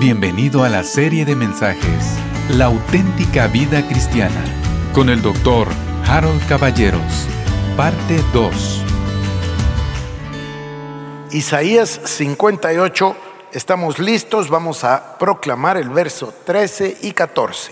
[0.00, 4.42] Bienvenido a la serie de mensajes La auténtica vida cristiana
[4.92, 5.68] con el doctor
[6.04, 7.28] Harold Caballeros,
[7.76, 8.82] parte 2.
[11.30, 13.16] Isaías 58,
[13.52, 17.70] estamos listos, vamos a proclamar el verso 13 y 14.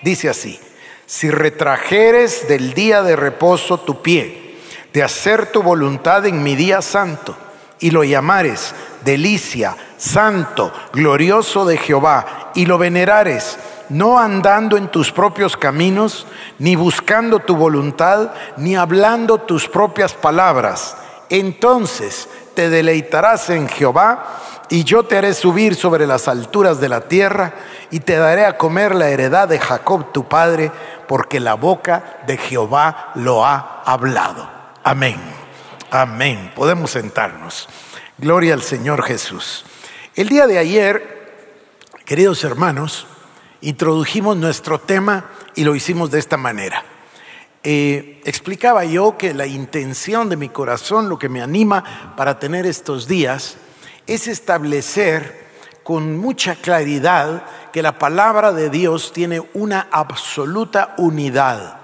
[0.00, 0.60] Dice así,
[1.06, 4.60] si retrajeres del día de reposo tu pie,
[4.92, 7.36] de hacer tu voluntad en mi día santo,
[7.84, 8.74] y lo llamares
[9.04, 13.58] delicia, santo, glorioso de Jehová, y lo venerares,
[13.90, 16.26] no andando en tus propios caminos,
[16.58, 20.96] ni buscando tu voluntad, ni hablando tus propias palabras.
[21.28, 27.02] Entonces te deleitarás en Jehová, y yo te haré subir sobre las alturas de la
[27.02, 27.52] tierra,
[27.90, 30.72] y te daré a comer la heredad de Jacob tu padre,
[31.06, 34.48] porque la boca de Jehová lo ha hablado.
[34.82, 35.43] Amén.
[35.96, 36.50] Amén.
[36.56, 37.68] Podemos sentarnos.
[38.18, 39.64] Gloria al Señor Jesús.
[40.16, 41.46] El día de ayer,
[42.04, 43.06] queridos hermanos,
[43.60, 46.82] introdujimos nuestro tema y lo hicimos de esta manera.
[47.62, 52.66] Eh, explicaba yo que la intención de mi corazón, lo que me anima para tener
[52.66, 53.56] estos días,
[54.08, 55.46] es establecer
[55.84, 61.78] con mucha claridad que la palabra de Dios tiene una absoluta unidad,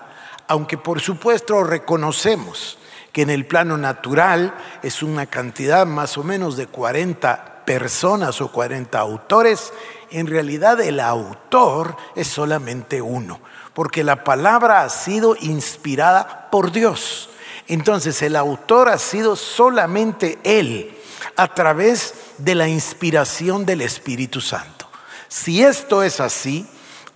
[0.49, 2.80] aunque por supuesto reconocemos
[3.13, 8.51] que en el plano natural es una cantidad más o menos de 40 personas o
[8.51, 9.73] 40 autores,
[10.11, 13.41] en realidad el autor es solamente uno,
[13.75, 17.31] porque la palabra ha sido inspirada por Dios.
[17.69, 20.97] Entonces el autor ha sido solamente Él
[21.37, 24.89] a través de la inspiración del Espíritu Santo.
[25.29, 26.67] Si esto es así,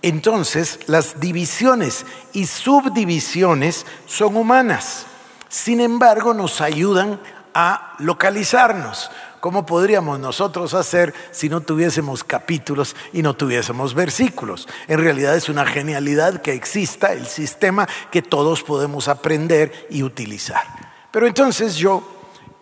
[0.01, 5.05] entonces las divisiones y subdivisiones son humanas.
[5.49, 7.19] Sin embargo, nos ayudan
[7.53, 9.09] a localizarnos.
[9.39, 14.67] ¿Cómo podríamos nosotros hacer si no tuviésemos capítulos y no tuviésemos versículos?
[14.87, 20.63] En realidad es una genialidad que exista el sistema que todos podemos aprender y utilizar.
[21.11, 22.03] Pero entonces yo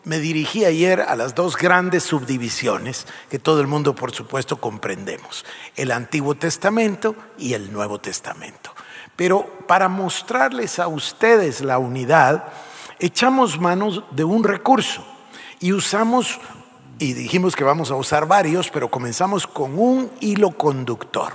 [0.04, 5.46] me dirigí ayer a las dos grandes subdivisiones que todo el mundo por supuesto comprendemos,
[5.76, 8.76] el Antiguo Testamento y el Nuevo Testamento.
[9.16, 12.44] Pero para mostrarles a ustedes la unidad,
[13.04, 15.06] echamos manos de un recurso
[15.60, 16.40] y usamos,
[17.00, 21.34] y dijimos que vamos a usar varios, pero comenzamos con un hilo conductor.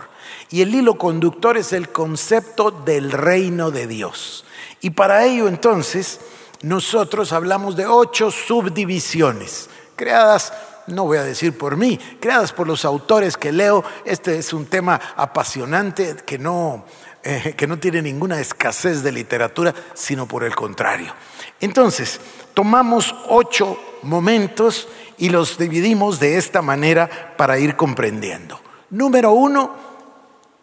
[0.50, 4.46] Y el hilo conductor es el concepto del reino de Dios.
[4.80, 6.20] Y para ello entonces
[6.62, 10.54] nosotros hablamos de ocho subdivisiones, creadas
[10.88, 13.84] no voy a decir por mí, creadas por los autores que leo.
[14.06, 16.84] Este es un tema apasionante que no,
[17.30, 21.14] eh, que no tiene ninguna escasez de literatura, sino por el contrario.
[21.60, 22.22] Entonces,
[22.54, 28.58] tomamos ocho momentos y los dividimos de esta manera para ir comprendiendo.
[28.88, 29.76] Número uno,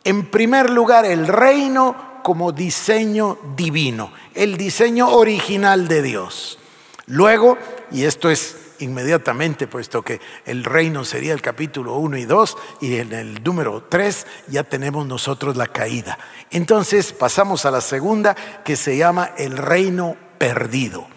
[0.03, 6.57] en primer lugar, el reino como diseño divino, el diseño original de Dios.
[7.05, 7.59] Luego,
[7.91, 12.95] y esto es inmediatamente, puesto que el reino sería el capítulo 1 y 2, y
[12.97, 16.17] en el número 3 ya tenemos nosotros la caída.
[16.51, 21.07] Entonces pasamos a la segunda, que se llama el reino perdido.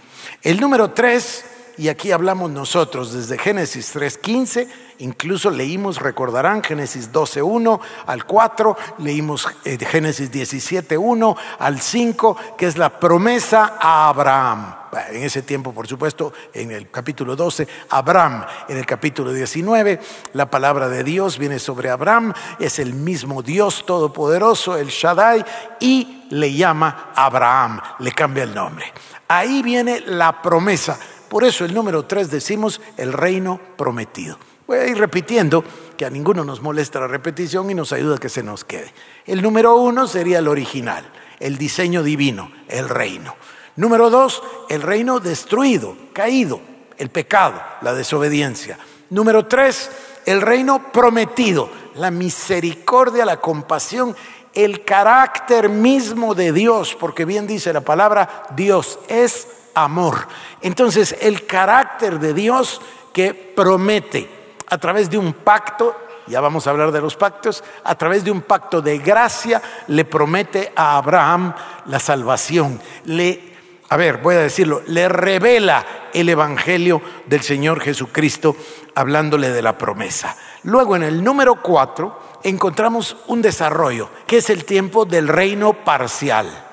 [0.43, 1.45] El número 3,
[1.79, 4.69] y aquí hablamos nosotros desde Génesis 3.15,
[4.99, 12.77] incluso leímos, recordarán, Génesis 12.1 al 4, leímos eh, Génesis 17.1 al 5, que es
[12.77, 14.75] la promesa a Abraham.
[15.11, 18.45] En ese tiempo, por supuesto, en el capítulo 12, Abraham.
[18.69, 20.01] En el capítulo 19,
[20.33, 25.45] la palabra de Dios viene sobre Abraham, es el mismo Dios todopoderoso, el Shaddai,
[25.79, 28.93] y le llama Abraham, le cambia el nombre.
[29.29, 30.99] Ahí viene la promesa.
[31.29, 34.39] Por eso el número 3 decimos el reino prometido.
[34.67, 35.65] Voy a ir repitiendo,
[35.97, 38.93] que a ninguno nos molesta la repetición y nos ayuda a que se nos quede.
[39.27, 43.35] El número uno sería el original, el diseño divino, el reino.
[43.77, 46.61] Número dos, el reino destruido, caído,
[46.99, 48.79] el pecado, la desobediencia.
[49.11, 49.91] Número tres,
[50.27, 54.15] el reino prometido, la misericordia, la compasión,
[54.55, 59.49] el carácter mismo de Dios, porque bien dice la palabra, Dios es
[59.85, 60.29] amor.
[60.61, 62.81] Entonces, el carácter de Dios
[63.13, 64.29] que promete
[64.69, 65.97] a través de un pacto,
[66.27, 70.05] ya vamos a hablar de los pactos, a través de un pacto de gracia le
[70.05, 71.55] promete a Abraham
[71.87, 72.81] la salvación.
[73.05, 73.49] Le
[73.91, 78.55] a ver, voy a decirlo, le revela el Evangelio del Señor Jesucristo
[78.95, 80.37] hablándole de la promesa.
[80.65, 86.68] Luego en el número cuatro encontramos un desarrollo, que es el tiempo del reino parcial.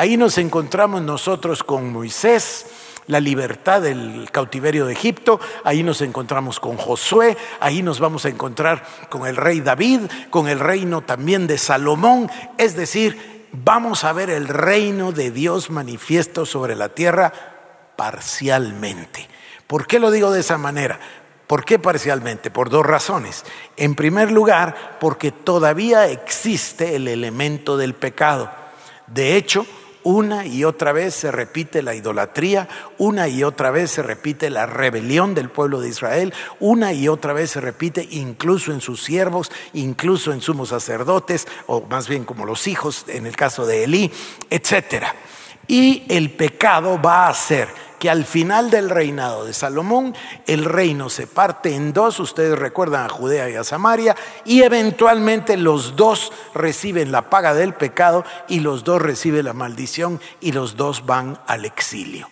[0.00, 2.64] Ahí nos encontramos nosotros con Moisés,
[3.06, 8.30] la libertad del cautiverio de Egipto, ahí nos encontramos con Josué, ahí nos vamos a
[8.30, 10.00] encontrar con el rey David,
[10.30, 15.68] con el reino también de Salomón, es decir, vamos a ver el reino de Dios
[15.68, 17.30] manifiesto sobre la tierra
[17.94, 19.28] parcialmente.
[19.66, 20.98] ¿Por qué lo digo de esa manera?
[21.46, 22.50] ¿Por qué parcialmente?
[22.50, 23.44] Por dos razones.
[23.76, 28.50] En primer lugar, porque todavía existe el elemento del pecado.
[29.06, 29.66] De hecho,
[30.02, 32.68] una y otra vez se repite la idolatría,
[32.98, 37.32] una y otra vez se repite la rebelión del pueblo de Israel, una y otra
[37.32, 42.46] vez se repite incluso en sus siervos, incluso en sumos sacerdotes, o más bien como
[42.46, 44.10] los hijos en el caso de Elí,
[44.48, 45.06] etc.
[45.66, 47.68] Y el pecado va a ser
[48.00, 50.16] que al final del reinado de Salomón
[50.46, 55.56] el reino se parte en dos, ustedes recuerdan a Judea y a Samaria, y eventualmente
[55.56, 60.76] los dos reciben la paga del pecado y los dos reciben la maldición y los
[60.76, 62.28] dos van al exilio.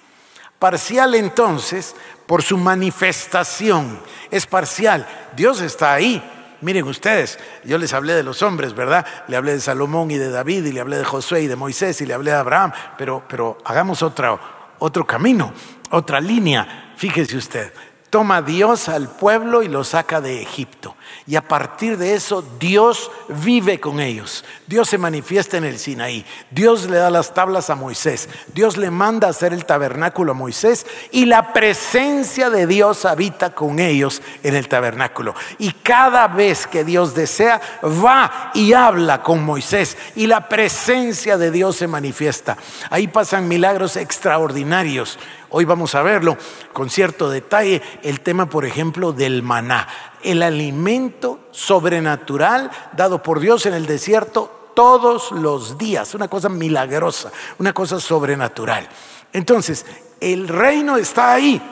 [0.59, 1.95] Parcial entonces
[2.27, 4.01] por su manifestación,
[4.31, 5.07] es parcial,
[5.37, 6.23] Dios está ahí,
[6.61, 9.07] Miren ustedes, yo les hablé de los hombres, ¿verdad?
[9.29, 12.01] Le hablé de Salomón y de David, y le hablé de Josué y de Moisés,
[12.01, 14.41] y le hablé de Abraham, pero, pero hagamos otra,
[14.79, 15.53] otro camino,
[15.91, 16.93] otra línea.
[16.97, 17.73] Fíjese usted,
[18.11, 20.97] toma Dios al pueblo y lo saca de Egipto.
[21.27, 24.45] Y a partir de eso Dios vive con ellos.
[24.67, 26.25] Dios se manifiesta en el Sinaí.
[26.51, 28.29] Dios le da las tablas a Moisés.
[28.55, 33.79] Dios le manda hacer el tabernáculo a Moisés y la presencia de Dios habita con
[33.79, 35.35] ellos en el tabernáculo.
[35.59, 41.51] Y cada vez que Dios desea, va y habla con Moisés y la presencia de
[41.51, 42.57] Dios se manifiesta.
[42.91, 45.19] Ahí pasan milagros extraordinarios.
[45.51, 46.37] Hoy vamos a verlo
[46.75, 49.89] con cierto detalle, el tema, por ejemplo, del maná,
[50.23, 57.33] el alimento sobrenatural dado por Dios en el desierto todos los días, una cosa milagrosa,
[57.59, 58.87] una cosa sobrenatural.
[59.33, 59.87] Entonces,
[60.21, 61.63] el reino está ahí,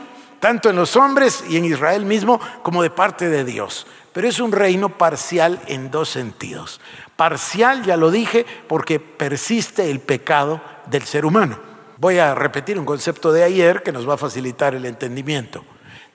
[0.41, 3.87] tanto en los hombres y en Israel mismo como de parte de Dios.
[4.15, 6.81] Pero es un reino parcial en dos sentidos.
[7.15, 11.76] Parcial, ya lo dije, porque persiste el pecado del ser humano.
[11.99, 15.65] Voy a repetir un concepto de ayer que nos va a facilitar el entendimiento.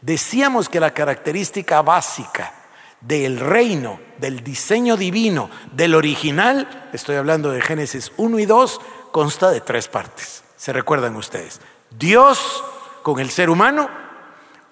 [0.01, 2.53] Decíamos que la característica básica
[3.01, 8.81] del reino, del diseño divino, del original, estoy hablando de Génesis 1 y 2,
[9.11, 10.43] consta de tres partes.
[10.55, 11.59] ¿Se recuerdan ustedes?
[11.89, 12.63] Dios
[13.01, 13.89] con el ser humano,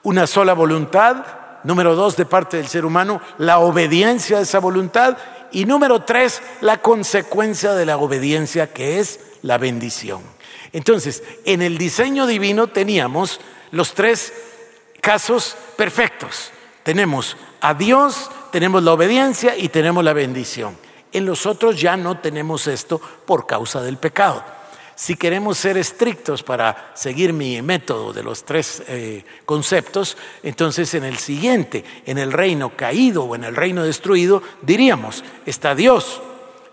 [0.04, 1.26] una sola voluntad,
[1.64, 5.18] número dos de parte del ser humano, la obediencia a esa voluntad
[5.52, 10.22] y número tres, la consecuencia de la obediencia que es la bendición.
[10.74, 13.40] Entonces, en el diseño divino teníamos
[13.72, 14.34] los tres
[15.02, 16.52] casos perfectos.
[16.84, 20.78] Tenemos a Dios, tenemos la obediencia y tenemos la bendición.
[21.12, 24.44] En los otros ya no tenemos esto por causa del pecado.
[24.96, 31.06] Si queremos ser estrictos para seguir mi método de los tres eh, conceptos, entonces en
[31.06, 36.22] el siguiente, en el reino caído o en el reino destruido, diríamos, está Dios,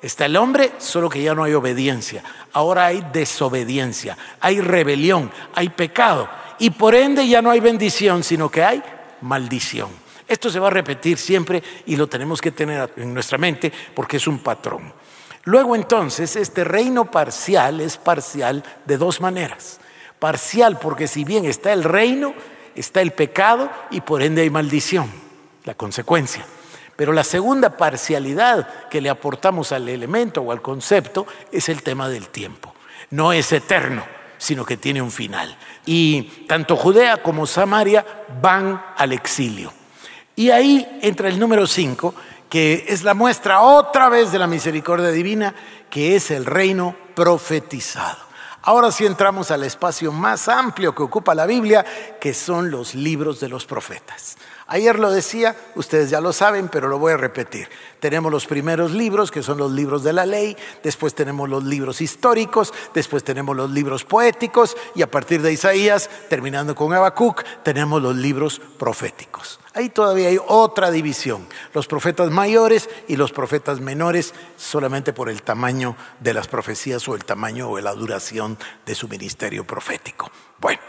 [0.02, 2.22] Está el hombre, solo que ya no hay obediencia.
[2.52, 6.28] Ahora hay desobediencia, hay rebelión, hay pecado.
[6.58, 8.82] Y por ende ya no hay bendición, sino que hay
[9.22, 9.90] maldición.
[10.28, 14.16] Esto se va a repetir siempre y lo tenemos que tener en nuestra mente porque
[14.16, 14.92] es un patrón.
[15.44, 19.78] Luego entonces, este reino parcial es parcial de dos maneras.
[20.18, 22.34] Parcial porque si bien está el reino,
[22.74, 25.08] está el pecado y por ende hay maldición,
[25.64, 26.44] la consecuencia.
[26.96, 32.08] Pero la segunda parcialidad que le aportamos al elemento o al concepto es el tema
[32.08, 32.74] del tiempo.
[33.10, 34.04] No es eterno,
[34.38, 35.56] sino que tiene un final.
[35.84, 38.04] Y tanto Judea como Samaria
[38.40, 39.72] van al exilio.
[40.34, 42.14] Y ahí entra el número 5,
[42.48, 45.54] que es la muestra otra vez de la misericordia divina,
[45.90, 48.25] que es el reino profetizado.
[48.66, 51.86] Ahora sí entramos al espacio más amplio que ocupa la Biblia,
[52.20, 54.36] que son los libros de los profetas.
[54.66, 57.68] Ayer lo decía, ustedes ya lo saben, pero lo voy a repetir.
[58.00, 62.00] Tenemos los primeros libros, que son los libros de la ley, después tenemos los libros
[62.00, 68.02] históricos, después tenemos los libros poéticos y a partir de Isaías, terminando con Habacuc, tenemos
[68.02, 69.60] los libros proféticos.
[69.76, 75.42] Ahí todavía hay otra división, los profetas mayores y los profetas menores, solamente por el
[75.42, 80.30] tamaño de las profecías o el tamaño o la duración de su ministerio profético.
[80.58, 80.80] Bueno,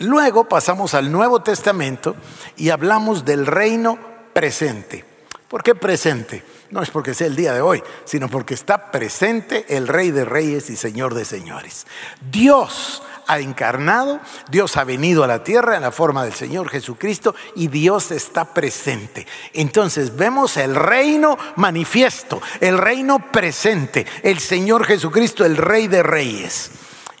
[0.00, 2.14] Luego pasamos al Nuevo Testamento
[2.56, 3.98] y hablamos del reino
[4.32, 5.04] presente.
[5.48, 6.44] ¿Por qué presente?
[6.70, 10.24] No es porque sea el día de hoy, sino porque está presente el Rey de
[10.24, 11.86] Reyes y Señor de Señores.
[12.30, 14.20] Dios ha encarnado,
[14.50, 18.46] Dios ha venido a la tierra en la forma del Señor Jesucristo y Dios está
[18.54, 19.26] presente.
[19.52, 26.70] Entonces vemos el reino manifiesto, el reino presente, el Señor Jesucristo, el Rey de Reyes.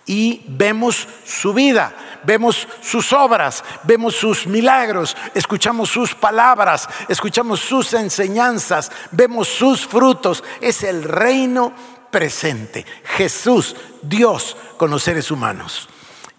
[0.06, 7.92] Y vemos su vida, vemos sus obras, vemos sus milagros, escuchamos sus palabras, escuchamos sus
[7.92, 10.42] enseñanzas, vemos sus frutos.
[10.62, 11.74] Es el reino
[12.10, 12.86] presente.
[13.04, 15.87] Jesús, Dios con los seres humanos.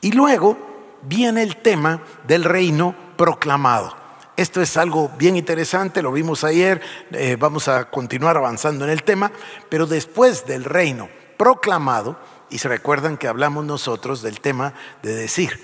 [0.02, 0.58] Y luego
[1.02, 3.96] viene el tema del reino proclamado.
[4.38, 9.04] Esto es algo bien interesante, lo vimos ayer, eh, vamos a continuar avanzando en el
[9.04, 9.34] tema,
[9.68, 12.18] pero después del reino proclamado,
[12.50, 15.60] y se recuerdan que hablamos nosotros del tema de decir,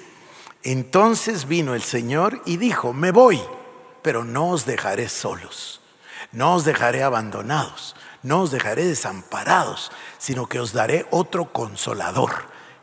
[0.64, 3.42] entonces vino el Señor y dijo, me voy,
[4.02, 5.80] pero no os dejaré solos,
[6.34, 12.32] no os dejaré abandonados, no os dejaré desamparados, sino que os daré otro consolador,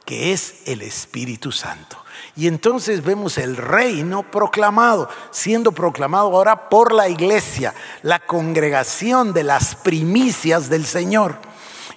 [0.04, 1.98] que es el Espíritu Santo.
[2.36, 9.44] Y entonces vemos el reino proclamado, siendo proclamado ahora por la iglesia, la congregación de
[9.44, 11.36] las primicias del Señor.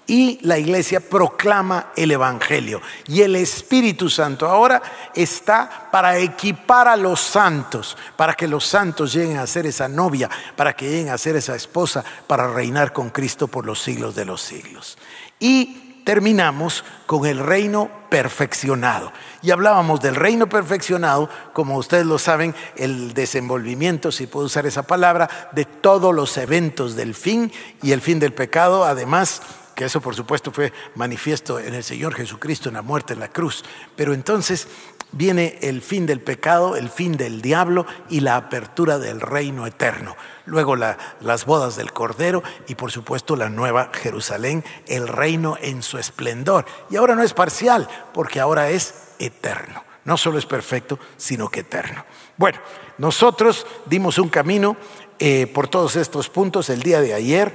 [0.08, 2.80] Y la iglesia proclama el Evangelio.
[3.08, 4.82] Y el Espíritu Santo ahora
[5.16, 10.30] está para equipar a los santos, para que los santos lleguen a ser esa novia,
[10.56, 14.26] para que lleguen a ser esa esposa, para reinar con Cristo por los siglos de
[14.26, 14.98] los siglos.
[15.40, 19.12] Y terminamos con el reino perfeccionado.
[19.42, 24.84] Y hablábamos del reino perfeccionado, como ustedes lo saben, el desenvolvimiento, si puedo usar esa
[24.84, 29.42] palabra, de todos los eventos del fin y el fin del pecado, además
[29.76, 33.28] que eso por supuesto fue manifiesto en el Señor Jesucristo en la muerte en la
[33.28, 33.66] cruz.
[33.98, 34.70] Pero entonces
[35.12, 40.16] viene el fin del pecado, el fin del diablo y la apertura del reino eterno.
[40.46, 45.98] Luego las bodas del Cordero y por supuesto la nueva Jerusalén, el reino en su
[45.98, 46.66] esplendor.
[46.90, 49.84] Y ahora no es parcial, porque ahora es eterno.
[50.04, 52.06] No solo es perfecto, sino que eterno.
[52.38, 52.60] Bueno,
[52.98, 54.78] nosotros dimos un camino
[55.18, 57.54] eh, por todos estos puntos el día de ayer.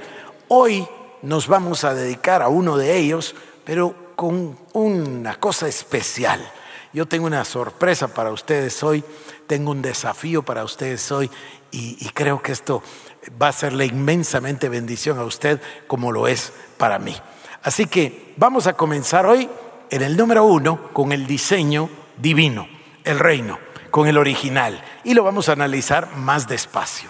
[0.49, 0.87] Hoy
[1.21, 6.51] nos vamos a dedicar a uno de ellos, pero con una cosa especial.
[6.93, 9.01] Yo tengo una sorpresa para ustedes hoy,
[9.47, 11.31] tengo un desafío para ustedes hoy
[11.71, 12.83] y, creo que esto
[13.41, 17.15] va a serle inmensamente bendición a usted como lo es para mí.
[17.63, 19.49] Así que vamos a comenzar hoy
[19.89, 22.67] en el número uno con el diseño divino,
[23.05, 23.57] el reino,
[23.89, 27.09] con el original y lo vamos a analizar más despacio.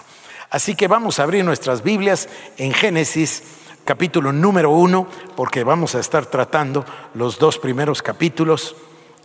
[0.50, 3.42] Así que vamos a abrir nuestras Biblias en Génesis
[3.84, 6.84] capítulo número uno porque vamos a estar tratando
[7.14, 8.76] los dos primeros capítulos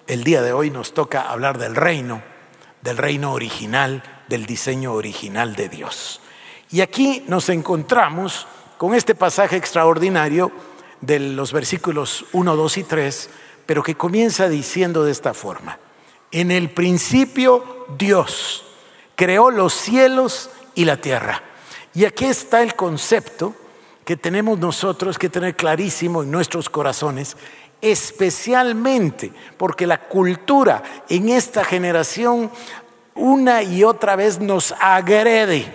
[0.08, 2.22] el día de hoy nos toca hablar del reino,
[2.82, 6.22] del reino original, del diseño original de Dios.
[6.72, 8.48] Y aquí nos encontramos
[8.78, 10.52] con este pasaje extraordinario
[11.02, 13.30] de los versículos 1, 2 y 3,
[13.66, 15.78] pero que comienza diciendo de esta forma,
[16.32, 18.64] en el principio Dios
[19.16, 21.44] creó los cielos y la tierra.
[21.94, 23.56] Y aquí está el concepto
[24.06, 27.36] que tenemos nosotros que tener clarísimo en nuestros corazones,
[27.82, 32.52] especialmente porque la cultura en esta generación
[33.16, 35.66] una y otra vez nos agrede,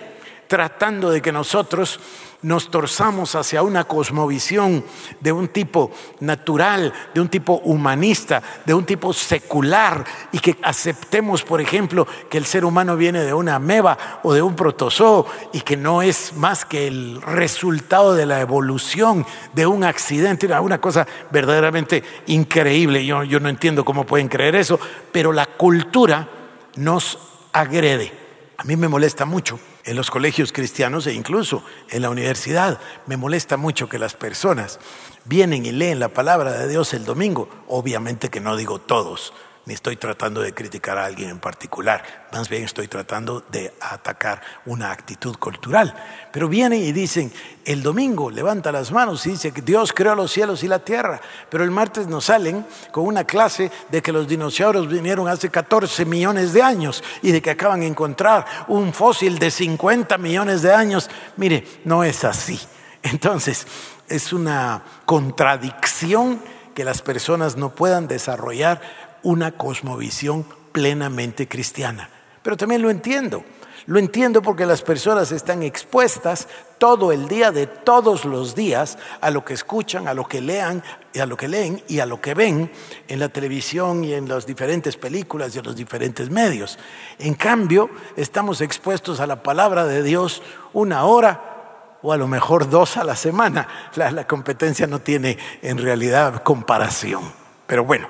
[0.47, 1.99] tratando de que nosotros
[2.43, 4.83] nos torzamos hacia una cosmovisión
[5.19, 11.43] de un tipo natural, de un tipo humanista, de un tipo secular, y que aceptemos,
[11.43, 15.61] por ejemplo, que el ser humano viene de una ameba o de un protozoo y
[15.61, 21.07] que no es más que el resultado de la evolución de un accidente, una cosa
[21.31, 23.05] verdaderamente increíble.
[23.05, 24.79] Yo, yo no entiendo cómo pueden creer eso,
[25.11, 26.27] pero la cultura
[26.75, 27.17] nos
[27.51, 28.22] agrede.
[28.63, 32.79] A mí me molesta mucho en los colegios cristianos e incluso en la universidad.
[33.07, 34.79] Me molesta mucho que las personas
[35.25, 37.49] vienen y leen la palabra de Dios el domingo.
[37.67, 39.33] Obviamente que no digo todos,
[39.65, 44.41] ni estoy tratando de criticar a alguien en particular, más bien estoy tratando de atacar
[44.65, 45.95] una actitud cultural.
[46.33, 47.31] Pero vienen y dicen,
[47.63, 51.21] el domingo levanta las manos y dice que Dios creó los cielos y la tierra,
[51.49, 56.03] pero el martes nos salen con una clase de que los dinosaurios vinieron hace 14
[56.05, 60.73] millones de años y de que acaban de encontrar un fósil de 50 millones de
[60.73, 61.09] años.
[61.37, 62.59] Mire, no es así.
[63.01, 63.65] Entonces,
[64.09, 66.41] es una contradicción
[66.75, 68.81] que las personas no puedan desarrollar
[69.23, 72.09] una cosmovisión plenamente cristiana.
[72.41, 73.43] Pero también lo entiendo.
[73.85, 79.29] Lo entiendo porque las personas están expuestas todo el día de todos los días a
[79.29, 80.81] lo que escuchan, a lo que lean,
[81.13, 82.71] y a lo que leen y a lo que ven
[83.07, 86.79] en la televisión y en las diferentes películas y en los diferentes medios.
[87.19, 92.69] En cambio, estamos expuestos a la palabra de Dios una hora o a lo mejor
[92.69, 93.67] dos a la semana.
[93.95, 97.21] La, la competencia no tiene en realidad comparación.
[97.67, 98.07] Pero bueno,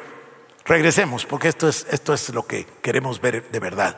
[0.65, 3.97] Regresemos, porque esto es, esto es lo que queremos ver de verdad.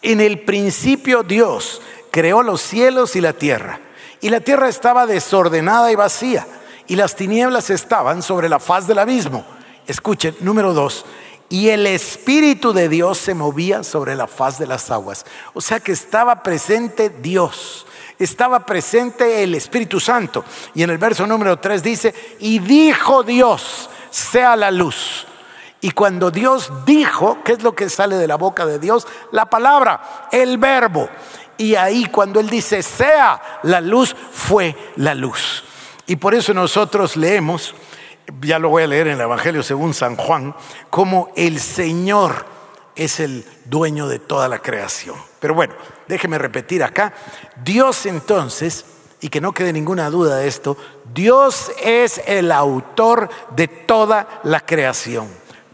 [0.00, 3.80] En el principio Dios creó los cielos y la tierra,
[4.20, 6.46] y la tierra estaba desordenada y vacía,
[6.86, 9.44] y las tinieblas estaban sobre la faz del abismo.
[9.86, 11.04] Escuchen, número dos,
[11.48, 15.24] y el Espíritu de Dios se movía sobre la faz de las aguas.
[15.54, 17.86] O sea que estaba presente Dios,
[18.18, 20.44] estaba presente el Espíritu Santo.
[20.74, 25.27] Y en el verso número 3 dice, y dijo Dios, sea la luz.
[25.80, 29.06] Y cuando Dios dijo, ¿qué es lo que sale de la boca de Dios?
[29.32, 31.08] La palabra, el verbo.
[31.56, 35.64] Y ahí cuando Él dice, sea la luz, fue la luz.
[36.06, 37.74] Y por eso nosotros leemos
[38.42, 40.54] ya lo voy a leer en el Evangelio según San Juan,
[40.90, 42.46] como el Señor
[42.94, 45.16] es el dueño de toda la creación.
[45.40, 45.74] Pero bueno,
[46.08, 47.14] déjeme repetir acá,
[47.62, 48.84] Dios entonces,
[49.20, 50.76] y que no quede ninguna duda de esto,
[51.14, 55.28] Dios es el autor de toda la creación.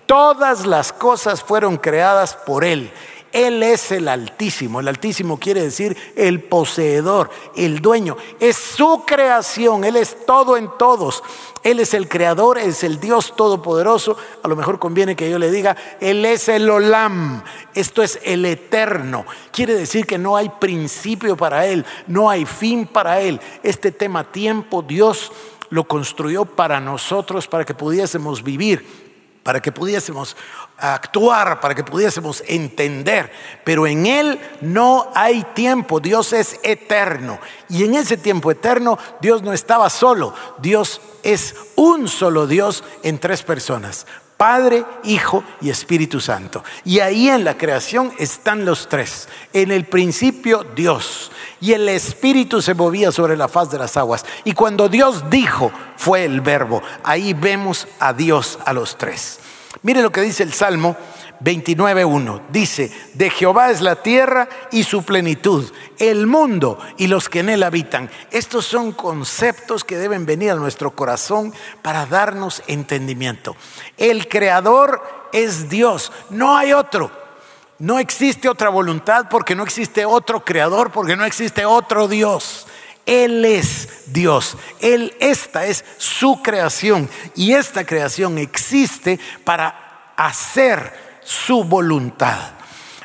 [0.07, 2.93] Todas las cosas fueron creadas por Él.
[3.35, 4.79] Él es el Altísimo.
[4.79, 8.17] El Altísimo quiere decir el poseedor, el dueño.
[8.39, 9.83] Es su creación.
[9.83, 11.25] Él es todo en todos.
[11.65, 14.17] Él es el creador, es el Dios todopoderoso.
[14.45, 17.43] A lo mejor conviene que yo le diga, Él es el Olam.
[17.75, 19.27] Esto es el eterno.
[19.51, 23.41] Quiere decir que no hay principio para Él, no hay fin para Él.
[23.65, 25.33] Este tema tiempo, Dios
[25.71, 29.04] lo construyó para nosotros, para que pudiésemos vivir
[29.45, 30.37] para que pudiésemos
[30.79, 33.31] actuar, para que pudiésemos entender.
[33.63, 37.39] Pero en Él no hay tiempo, Dios es eterno.
[37.69, 43.19] Y en ese tiempo eterno Dios no estaba solo, Dios es un solo Dios en
[43.19, 44.07] tres personas.
[44.45, 46.63] Padre, Hijo y Espíritu Santo.
[46.85, 49.27] Y ahí en la creación están los tres.
[49.55, 51.33] En el principio Dios.
[51.63, 54.27] Y el Espíritu se movía sobre la faz de las aguas.
[54.45, 56.83] Y cuando Dios dijo, fue el verbo.
[57.05, 59.41] Ahí vemos a Dios a los tres.
[59.81, 60.95] Mire lo que dice el Salmo
[61.41, 62.43] 29.1.
[62.51, 67.51] Dice, de Jehová es la tierra y su plenitud, el mundo y los que en
[67.51, 68.11] él habitan.
[68.31, 73.57] Estos son conceptos que deben venir a nuestro corazón para darnos entendimiento.
[73.97, 77.11] El creador es Dios, no hay otro.
[77.79, 82.67] No existe otra voluntad porque no existe otro creador, porque no existe otro Dios.
[83.05, 84.57] Él es Dios.
[84.81, 87.11] Él, esta es su creación.
[87.35, 92.53] Y esta creación existe para hacer su voluntad.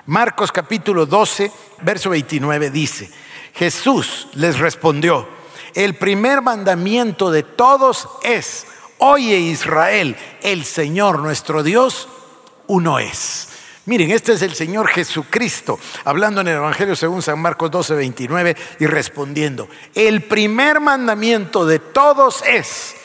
[0.05, 1.51] Marcos capítulo 12,
[1.81, 3.09] verso 29 dice,
[3.53, 5.27] Jesús les respondió,
[5.73, 8.65] el primer mandamiento de todos es,
[8.97, 12.07] oye Israel, el Señor nuestro Dios,
[12.67, 13.49] uno es.
[13.85, 18.55] Miren, este es el Señor Jesucristo, hablando en el Evangelio según San Marcos 12, 29
[18.79, 22.95] y respondiendo, el primer mandamiento de todos es,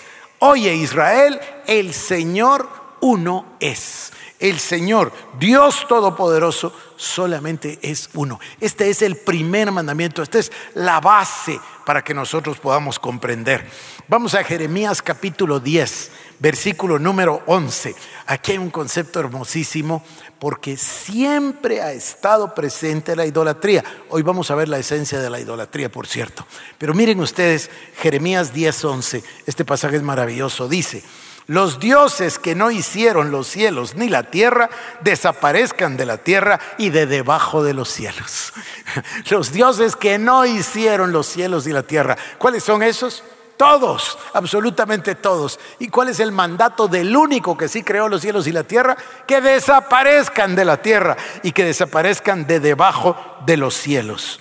[0.40, 2.68] oye Israel, el Señor
[3.00, 4.12] uno es.
[4.44, 8.38] El Señor, Dios Todopoderoso, solamente es uno.
[8.60, 13.66] Este es el primer mandamiento, esta es la base para que nosotros podamos comprender.
[14.06, 17.94] Vamos a Jeremías capítulo 10, versículo número 11.
[18.26, 20.04] Aquí hay un concepto hermosísimo
[20.38, 23.82] porque siempre ha estado presente la idolatría.
[24.10, 26.46] Hoy vamos a ver la esencia de la idolatría, por cierto.
[26.76, 31.02] Pero miren ustedes, Jeremías 10:11, este pasaje es maravilloso, dice,
[31.46, 34.70] los dioses que no hicieron los cielos ni la tierra
[35.02, 38.52] desaparezcan de la tierra y de debajo de los cielos.
[39.30, 43.22] Los dioses que no hicieron los cielos y la tierra, ¿cuáles son esos?
[43.56, 45.60] Todos, absolutamente todos.
[45.78, 48.96] ¿Y cuál es el mandato del único que sí creó los cielos y la tierra?
[49.26, 54.40] Que desaparezcan de la tierra y que desaparezcan de debajo de los cielos.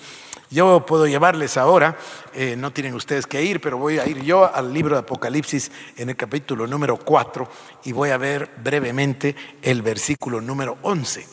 [0.54, 1.96] Yo puedo llevarles ahora,
[2.32, 5.72] eh, no tienen ustedes que ir, pero voy a ir yo al libro de Apocalipsis
[5.96, 7.48] en el capítulo número 4
[7.82, 11.26] y voy a ver brevemente el versículo número 11,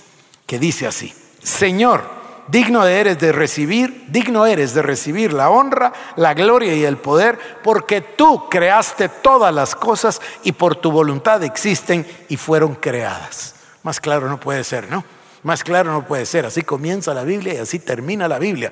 [0.47, 2.03] que dice así, Señor,
[2.47, 7.37] digno eres de recibir, digno eres de recibir la honra, la gloria y el poder,
[7.63, 13.53] porque tú creaste todas las cosas y por tu voluntad existen y fueron creadas.
[13.83, 15.20] Más claro no puede ser, ¿no?
[15.43, 16.45] Más claro no puede ser.
[16.45, 18.71] Así comienza la Biblia y así termina la Biblia.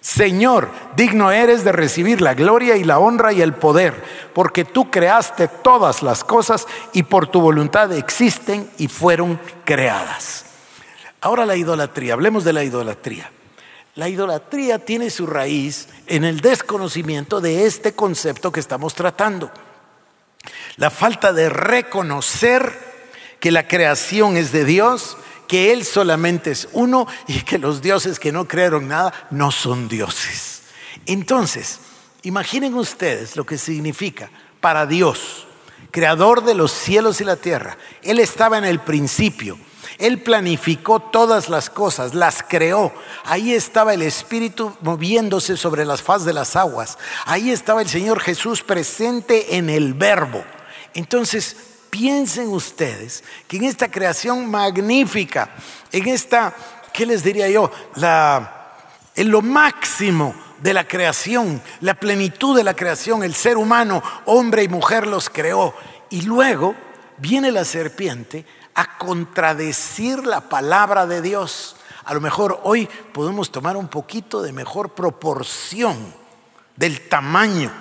[0.00, 4.88] Señor, digno eres de recibir la gloria y la honra y el poder, porque tú
[4.88, 10.44] creaste todas las cosas y por tu voluntad existen y fueron creadas.
[11.20, 13.32] Ahora la idolatría, hablemos de la idolatría.
[13.96, 19.50] La idolatría tiene su raíz en el desconocimiento de este concepto que estamos tratando.
[20.76, 22.78] La falta de reconocer
[23.40, 28.18] que la creación es de Dios, que Él solamente es uno y que los dioses
[28.18, 30.62] que no crearon nada no son dioses.
[31.06, 31.80] Entonces,
[32.22, 34.30] imaginen ustedes lo que significa
[34.60, 35.46] para Dios,
[35.90, 37.78] creador de los cielos y la tierra.
[38.02, 39.58] Él estaba en el principio
[39.98, 42.92] él planificó todas las cosas, las creó.
[43.24, 46.98] Ahí estaba el Espíritu moviéndose sobre las faz de las aguas.
[47.24, 50.44] Ahí estaba el Señor Jesús presente en el verbo.
[50.94, 51.56] Entonces,
[51.96, 55.48] piensen ustedes que en esta creación magnífica,
[55.90, 56.54] en esta,
[56.92, 57.70] ¿qué les diría yo?
[59.14, 64.62] En lo máximo de la creación, la plenitud de la creación, el ser humano, hombre
[64.62, 65.74] y mujer los creó.
[66.10, 66.74] Y luego
[67.16, 71.76] viene la serpiente a contradecir la palabra de Dios.
[72.04, 75.96] A lo mejor hoy podemos tomar un poquito de mejor proporción
[76.76, 77.72] del tamaño,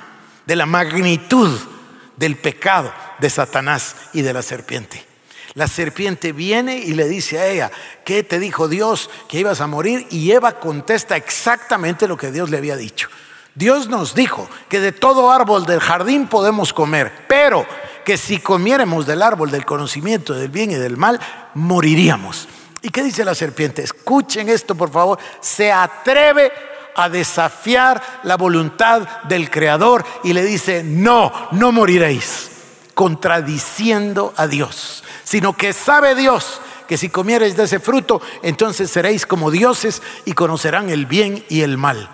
[0.45, 1.74] de la magnitud
[2.17, 5.05] del pecado de Satanás y de la serpiente.
[5.53, 7.71] La serpiente viene y le dice a ella,
[8.03, 9.09] ¿qué te dijo Dios?
[9.29, 10.05] Que ibas a morir.
[10.11, 13.07] Y Eva contesta exactamente lo que Dios le había dicho.
[13.55, 17.65] Dios nos dijo que de todo árbol del jardín podemos comer, pero
[18.03, 21.21] que si comiéramos del árbol del conocimiento del bien y del mal,
[21.53, 22.49] moriríamos.
[22.81, 23.81] ¿Y qué dice la serpiente?
[23.81, 25.17] Escuchen esto, por favor.
[25.39, 26.51] Se atreve
[26.95, 32.51] a desafiar la voluntad del Creador y le dice, no, no moriréis,
[32.93, 39.25] contradiciendo a Dios, sino que sabe Dios que si comiereis de ese fruto, entonces seréis
[39.25, 42.09] como dioses y conocerán el bien y el mal.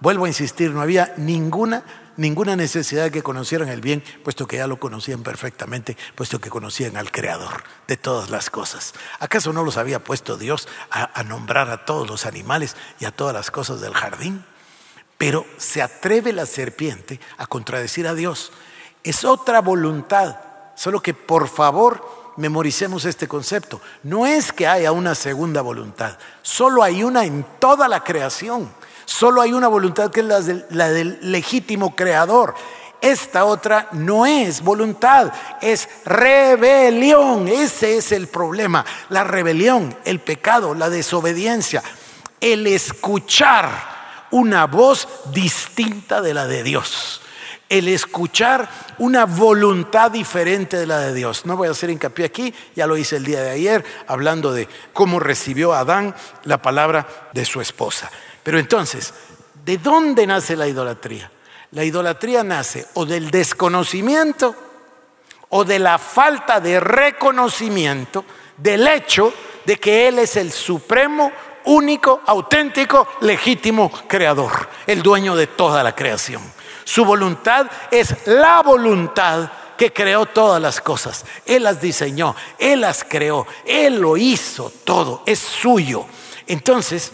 [0.00, 1.82] Vuelvo a insistir, no había ninguna
[2.20, 6.50] ninguna necesidad de que conocieran el bien, puesto que ya lo conocían perfectamente, puesto que
[6.50, 8.92] conocían al Creador de todas las cosas.
[9.20, 13.10] ¿Acaso no los había puesto Dios a, a nombrar a todos los animales y a
[13.10, 14.44] todas las cosas del jardín?
[15.16, 18.52] Pero se atreve la serpiente a contradecir a Dios.
[19.02, 20.36] Es otra voluntad,
[20.76, 23.80] solo que por favor memoricemos este concepto.
[24.02, 28.70] No es que haya una segunda voluntad, solo hay una en toda la creación.
[29.10, 30.26] Solo hay una voluntad que es
[30.70, 32.54] la del, legítimo creador.
[33.00, 37.48] Esta otra no es voluntad, es rebelión.
[37.48, 38.84] Ese es el problema.
[39.08, 41.82] La rebelión, el pecado, la desobediencia,
[42.40, 47.20] el escuchar una voz distinta de la de Dios.
[47.68, 48.68] El escuchar
[48.98, 51.46] una voluntad diferente de la de Dios.
[51.46, 54.68] No voy a hacer hincapié aquí, ya lo hice el día de ayer, hablando de
[54.92, 58.08] cómo recibió Adán la palabra de su esposa.
[58.42, 59.12] Pero entonces,
[59.64, 61.30] ¿de dónde nace la idolatría?
[61.72, 64.54] La idolatría nace o del desconocimiento
[65.50, 68.24] o de la falta de reconocimiento
[68.56, 69.32] del hecho
[69.64, 71.30] de que Él es el supremo,
[71.64, 76.42] único, auténtico, legítimo creador, el dueño de toda la creación.
[76.84, 81.24] Su voluntad es la voluntad que creó todas las cosas.
[81.46, 86.04] Él las diseñó, Él las creó, Él lo hizo todo, es suyo.
[86.46, 87.12] Entonces,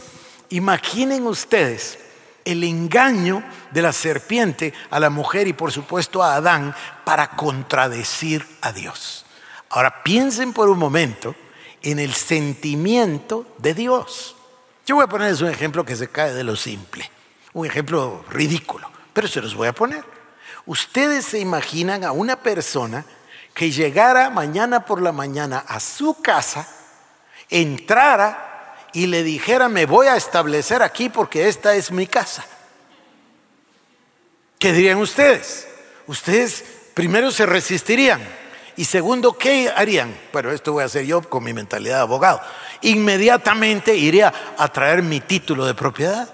[0.50, 1.98] Imaginen ustedes
[2.44, 8.46] el engaño de la serpiente a la mujer y por supuesto a Adán para contradecir
[8.62, 9.26] a Dios.
[9.68, 11.34] Ahora piensen por un momento
[11.82, 14.36] en el sentimiento de Dios.
[14.86, 17.10] Yo voy a ponerles un ejemplo que se cae de lo simple,
[17.52, 20.04] un ejemplo ridículo, pero se los voy a poner.
[20.66, 23.04] Ustedes se imaginan a una persona
[23.54, 26.68] que llegara mañana por la mañana a su casa,
[27.48, 28.55] entrara
[28.96, 32.46] y le dijera, me voy a establecer aquí porque esta es mi casa.
[34.58, 35.68] ¿Qué dirían ustedes?
[36.06, 38.26] Ustedes primero se resistirían
[38.74, 40.18] y segundo, ¿qué harían?
[40.32, 42.40] Bueno, esto voy a hacer yo con mi mentalidad de abogado.
[42.80, 46.32] Inmediatamente iría a traer mi título de propiedad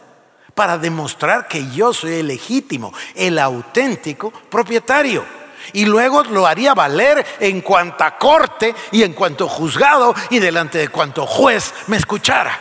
[0.54, 5.41] para demostrar que yo soy el legítimo, el auténtico propietario
[5.72, 10.88] y luego lo haría valer en cuanta corte y en cuanto juzgado y delante de
[10.88, 12.58] cuanto juez me escuchara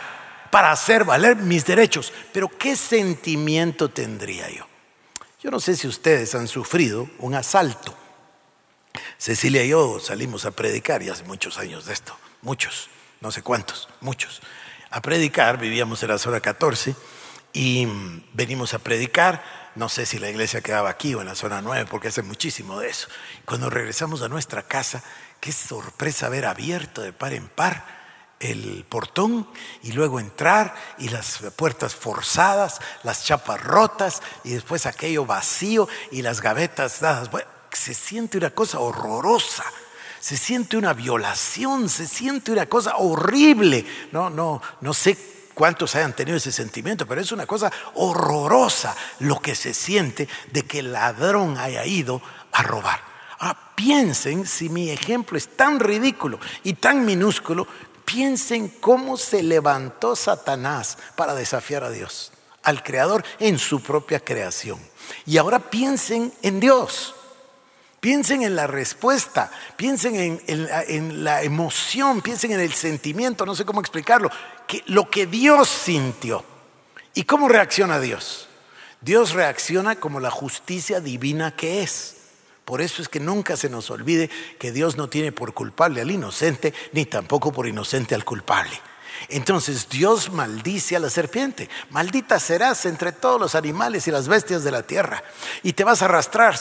[0.50, 2.12] para hacer valer mis derechos.
[2.32, 4.66] Pero ¿qué sentimiento tendría yo?
[5.42, 7.94] Yo no sé si ustedes han sufrido un asalto.
[9.18, 13.42] Cecilia y yo salimos a predicar y hace muchos años de esto, muchos, no sé
[13.42, 14.42] cuántos, muchos.
[14.90, 16.94] A predicar, vivíamos en la zona 14
[17.52, 17.88] y
[18.34, 21.86] venimos a predicar no sé si la iglesia quedaba aquí o en la zona 9,
[21.90, 23.08] porque hace muchísimo de eso.
[23.44, 25.02] Cuando regresamos a nuestra casa,
[25.40, 28.02] qué sorpresa ver abierto de par en par
[28.42, 29.48] el portón
[29.82, 36.22] y luego entrar y las puertas forzadas, las chapas rotas y después aquello vacío y
[36.22, 37.30] las gavetas dadas.
[37.72, 39.64] se siente una cosa horrorosa.
[40.20, 43.84] Se siente una violación, se siente una cosa horrible.
[44.12, 45.16] No, no, no sé
[45.62, 50.64] cuántos hayan tenido ese sentimiento, pero es una cosa horrorosa lo que se siente de
[50.64, 52.20] que el ladrón haya ido
[52.50, 53.00] a robar.
[53.38, 57.68] Ahora piensen, si mi ejemplo es tan ridículo y tan minúsculo,
[58.04, 62.32] piensen cómo se levantó Satanás para desafiar a Dios,
[62.64, 64.80] al Creador en su propia creación.
[65.26, 67.14] Y ahora piensen en Dios.
[68.02, 73.80] Piensen en la respuesta, piensen en, la emoción, piensen en el sentimiento, no sé cómo
[73.80, 74.28] explicarlo,
[74.72, 76.42] que, lo que Dios sintió.
[77.12, 78.48] ¿Y cómo reacciona Dios?
[79.02, 82.16] Dios reacciona como la justicia divina que es.
[82.64, 86.10] Por eso es que nunca se nos olvide que Dios no tiene por culpable al
[86.10, 88.80] inocente, ni tampoco por inocente al culpable.
[89.28, 91.68] Entonces Dios maldice a la serpiente.
[91.90, 95.22] Maldita serás entre todos los animales y las bestias de la tierra.
[95.62, 96.58] Y te vas a arrastrar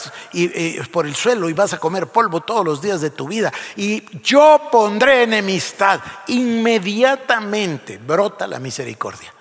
[0.92, 3.52] por el suelo y vas a comer polvo todos los días de tu vida.
[3.76, 6.00] Y yo pondré enemistad.
[6.28, 9.34] Inmediatamente brota la misericordia.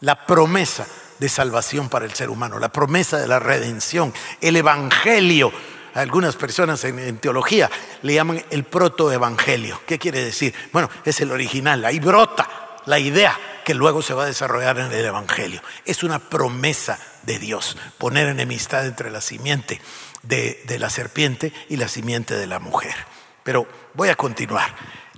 [0.00, 0.86] La promesa
[1.18, 2.58] de salvación para el ser humano.
[2.58, 4.12] La promesa de la redención.
[4.40, 5.52] El evangelio
[5.98, 7.70] algunas personas en, teología
[8.02, 9.80] le llaman el protoevangelio.
[9.86, 10.54] ¿Qué quiere decir?
[10.72, 12.48] Bueno, es el original, ahí brota
[12.86, 15.60] la idea que luego se va a desarrollar en el evangelio.
[15.84, 19.80] Es una promesa de Dios, poner enemistad entre la simiente
[20.22, 22.94] de, la serpiente y la simiente de la mujer.
[23.42, 24.74] Pero voy a continuar.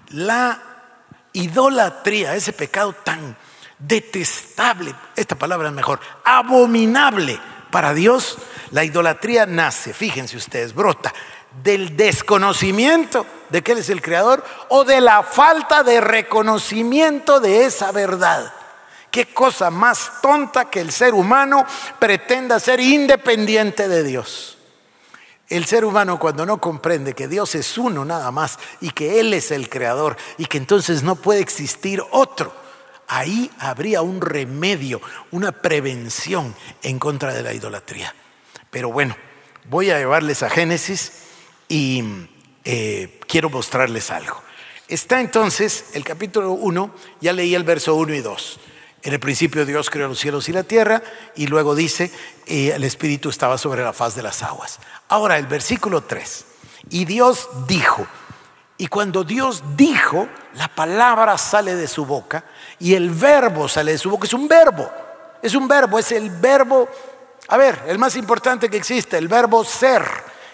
[0.09, 0.63] La
[1.33, 3.37] idolatría, ese pecado tan
[3.79, 7.39] detestable, esta palabra es mejor, abominable
[7.71, 8.39] para Dios,
[8.71, 11.13] la idolatría nace, fíjense ustedes, brota
[11.63, 17.65] del desconocimiento de que Él es el creador o de la falta de reconocimiento de
[17.65, 18.53] esa verdad.
[19.11, 21.67] Qué cosa más tonta que el ser humano
[21.99, 24.57] pretenda ser independiente de Dios.
[25.49, 29.35] El ser humano cuando no comprende que Dios es uno nada más y que Él
[29.35, 32.55] es el creador y que entonces no puede existir otro,
[33.11, 38.15] ahí habría un remedio, una prevención en contra de la idolatría.
[38.71, 39.17] Pero bueno,
[39.69, 41.25] voy a llevarles a Génesis
[41.69, 42.05] y
[42.65, 44.41] eh, quiero mostrarles algo.
[44.87, 48.61] Está entonces el capítulo 1, ya leí el verso 1 y 2.
[49.03, 51.03] En el principio Dios creó los cielos y la tierra
[51.35, 52.13] y luego dice,
[52.47, 54.79] eh, el Espíritu estaba sobre la faz de las aguas.
[55.09, 56.45] Ahora el versículo 3,
[56.91, 58.07] y Dios dijo,
[58.79, 62.45] y cuando Dios dijo, la palabra sale de su boca
[62.81, 64.91] y el verbo sale de su boca, es un verbo,
[65.41, 66.89] es un verbo, es el verbo
[67.51, 70.05] a ver, el más importante que existe, el verbo ser.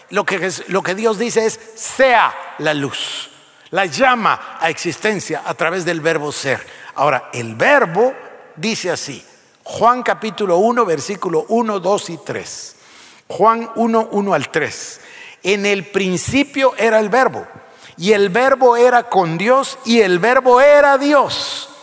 [0.09, 3.29] Lo que, lo que Dios dice es, sea la luz.
[3.71, 6.67] La llama a existencia a través del verbo ser.
[6.95, 8.15] Ahora, el verbo
[8.57, 9.23] dice así,
[9.63, 12.77] Juan capítulo 1, versículo 1, 2 y 3.
[13.29, 15.01] Juan 1, 1 al 3.
[15.43, 17.47] En el principio era el verbo,
[17.99, 21.76] y el verbo era con Dios, y el verbo era Dios.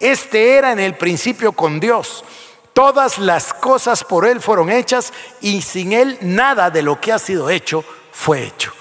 [0.00, 2.24] Este era en el principio con Dios.
[2.72, 7.18] Todas las cosas por Él fueron hechas y sin Él nada de lo que ha
[7.18, 8.72] sido hecho fue hecho.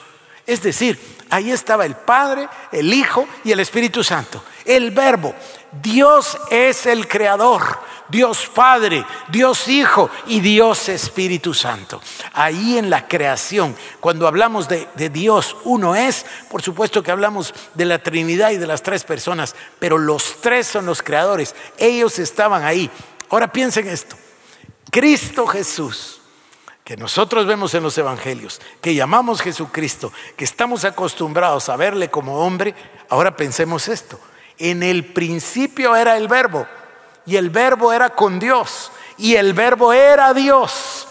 [0.46, 1.00] Es decir,
[1.30, 4.44] ahí estaba el Padre, el Hijo y el Espíritu Santo.
[4.66, 5.34] El verbo.
[5.82, 7.96] Dios es el creador.
[8.08, 12.00] Dios Padre, Dios Hijo y Dios Espíritu Santo.
[12.34, 17.52] Ahí en la creación, cuando hablamos de, de, Dios, uno es, por supuesto que hablamos
[17.74, 21.56] de la Trinidad y de las tres personas, pero los tres son los creadores.
[21.80, 22.92] Ellos estaban ahí
[23.30, 24.16] Ahora piensen esto.
[24.92, 26.22] Cristo Jesús,
[26.84, 32.40] que nosotros vemos en los evangelios, que llamamos Jesucristo, que estamos acostumbrados a verle como
[32.40, 32.76] hombre,
[33.10, 34.20] ahora pensemos esto.
[34.58, 36.66] En el principio era el verbo
[37.26, 41.08] y el verbo era con Dios y el verbo era Dios.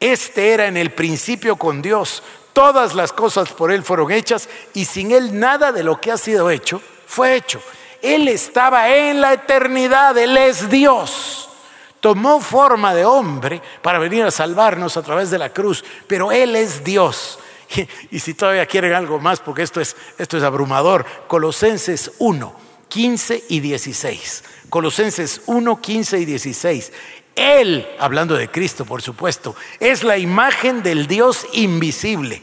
[0.00, 2.22] Este era en el principio con Dios.
[2.52, 6.18] Todas las cosas por Él fueron hechas y sin Él nada de lo que ha
[6.18, 7.62] sido hecho fue hecho.
[8.00, 11.48] Él estaba en la eternidad, Él es Dios.
[12.00, 16.56] Tomó forma de hombre para venir a salvarnos a través de la cruz, pero Él
[16.56, 17.38] es Dios.
[18.10, 22.54] Y, si todavía quieren algo más, porque esto es, esto es abrumador, Colosenses 1,
[22.88, 24.44] 15 y 16.
[24.68, 26.92] Colosenses 1, 15 y 16.
[27.34, 32.42] Él, hablando de Cristo, por supuesto, es la imagen del Dios invisible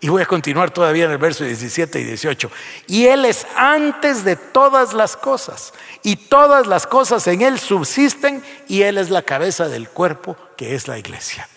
[0.00, 2.50] Y voy a continuar todavía en el verso 17 y 18.
[2.86, 5.72] Y Él es antes de todas las cosas.
[6.02, 10.74] Y todas las cosas en Él subsisten y Él es la cabeza del cuerpo que
[10.74, 11.48] es la iglesia.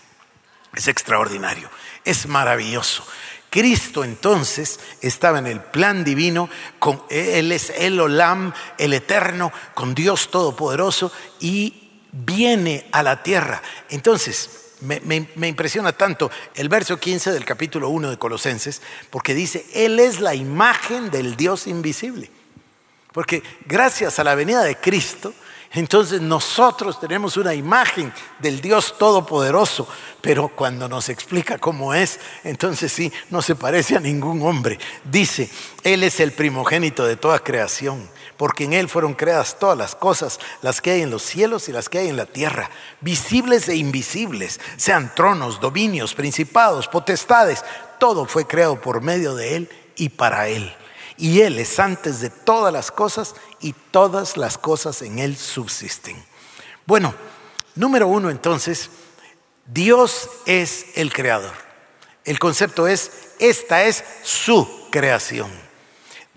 [0.73, 1.69] Es extraordinario,
[2.05, 3.03] es maravilloso.
[3.49, 9.95] Cristo entonces estaba en el plan divino, con, Él es el Olam, el eterno, con
[9.95, 13.61] Dios Todopoderoso y viene a la tierra.
[13.89, 19.99] Entonces, me, impresiona tanto el verso 15 del capítulo 1 de Colosenses, porque dice, Él
[19.99, 22.29] es la imagen del Dios invisible.
[23.11, 25.33] Porque gracias a la venida de Cristo,
[25.71, 29.87] Entonces nosotros tenemos una imagen del Dios Todopoderoso,
[30.19, 34.79] pero cuando nos explica cómo es, entonces sí, no se parece a ningún hombre.
[35.03, 35.47] Dice,
[35.83, 40.39] Él es el primogénito de toda creación, porque en Él fueron creadas todas las cosas,
[40.63, 42.71] las que hay en los cielos y las que hay en la tierra,
[43.01, 47.63] visibles e invisibles, sean tronos, dominios, principados, potestades,
[47.99, 50.73] todo fue creado por medio de Él y para Él
[51.19, 56.15] y Él es antes de todas las cosas y todas las cosas en Él subsisten.
[56.85, 57.13] Bueno,
[57.75, 58.89] número uno entonces,
[59.65, 61.53] Dios es el creador.
[62.23, 65.68] El concepto es, esta es su creación.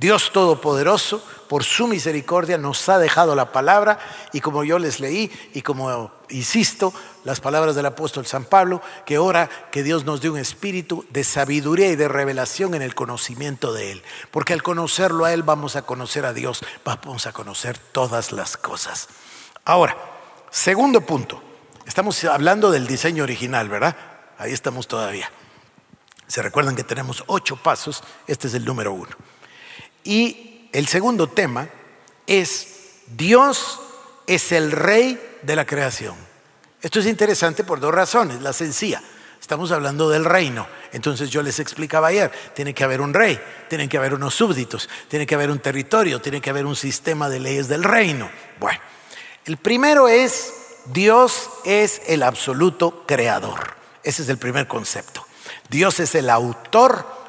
[0.02, 4.00] Dios Todopoderoso, por su misericordia, nos ha dejado la palabra
[4.32, 9.18] y como yo les leí y como insisto, las palabras del apóstol San Pablo, que
[9.18, 13.72] ora que Dios nos dé un espíritu de sabiduría y de revelación en el conocimiento
[13.72, 14.02] de Él.
[14.32, 18.56] Porque al conocerlo a Él vamos a conocer a Dios, vamos a conocer todas las
[18.56, 19.08] cosas.
[19.64, 19.96] Ahora,
[20.50, 21.40] segundo punto,
[21.86, 23.94] estamos hablando del diseño original, ¿verdad?
[24.36, 25.30] Ahí estamos todavía.
[26.26, 29.16] Se recuerdan que tenemos ocho pasos, este es el número uno.
[30.04, 31.68] Y el segundo tema
[32.26, 32.68] es,
[33.06, 33.80] Dios
[34.26, 36.14] es el rey de la creación.
[36.80, 38.40] Esto es interesante por dos razones.
[38.42, 39.02] La sencilla,
[39.40, 40.66] estamos hablando del reino.
[40.92, 44.88] Entonces yo les explicaba ayer, tiene que haber un rey, tienen que haber unos súbditos,
[45.08, 48.30] tiene que haber un territorio, tiene que haber un sistema de leyes del reino.
[48.58, 48.80] Bueno,
[49.44, 50.52] el primero es,
[50.86, 53.74] Dios es el absoluto creador.
[54.02, 55.24] Ese es el primer concepto.
[55.68, 57.21] Dios es el autor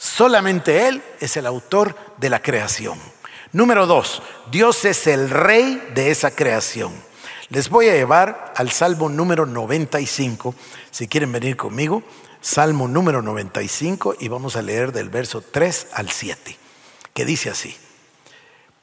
[0.00, 2.98] Solamente Él es el autor de la creación.
[3.52, 6.90] Número dos, Dios es el rey de esa creación.
[7.50, 10.54] Les voy a llevar al Salmo número 95,
[10.90, 12.02] si quieren venir conmigo,
[12.40, 16.56] Salmo número 95 y vamos a leer del verso 3 al 7,
[17.12, 17.76] que dice así,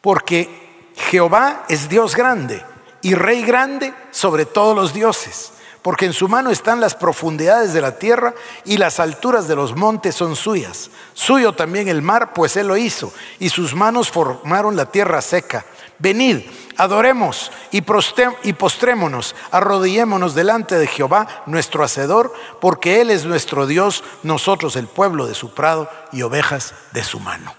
[0.02, 2.64] porque Jehová es Dios grande
[3.02, 7.82] y rey grande sobre todos los dioses porque en su mano están las profundidades de
[7.82, 8.34] la tierra
[8.66, 10.90] y las alturas de los montes son suyas.
[11.14, 15.66] Suyo también el mar, pues él lo hizo, y sus manos formaron la tierra seca.
[16.00, 16.42] Venid,
[16.78, 24.76] adoremos y, postrémonos, arrodillémonos delante de Jehová, nuestro Hacedor, porque Él es nuestro Dios, nosotros
[24.76, 27.54] el pueblo de su prado y ovejas de su mano.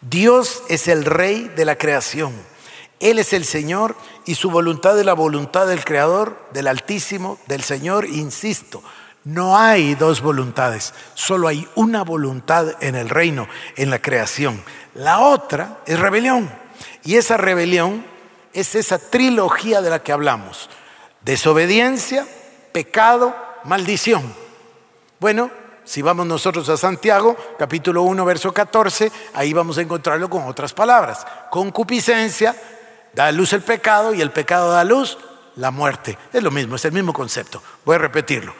[0.00, 2.34] Dios es el Rey de la creación.
[3.00, 7.62] Él es el Señor y su voluntad es la voluntad del Creador, del Altísimo, del
[7.62, 8.06] Señor.
[8.06, 8.82] Insisto,
[9.24, 14.62] no hay dos voluntades, solo hay una voluntad en el reino, en la creación.
[14.94, 16.50] La otra es rebelión.
[17.04, 18.04] Y esa rebelión
[18.52, 20.70] es esa trilogía de la que hablamos.
[21.22, 22.26] Desobediencia,
[22.72, 23.34] pecado,
[23.64, 24.34] maldición.
[25.20, 25.50] Bueno,
[25.84, 30.72] si vamos nosotros a Santiago, capítulo 1, verso 14, ahí vamos a encontrarlo con otras
[30.72, 31.26] palabras.
[31.50, 32.54] Concupiscencia,
[33.14, 35.18] Da luz el pecado y el pecado da luz
[35.56, 36.18] la muerte.
[36.32, 37.62] Es lo mismo, es el mismo concepto.
[37.84, 38.54] Voy a repetirlo.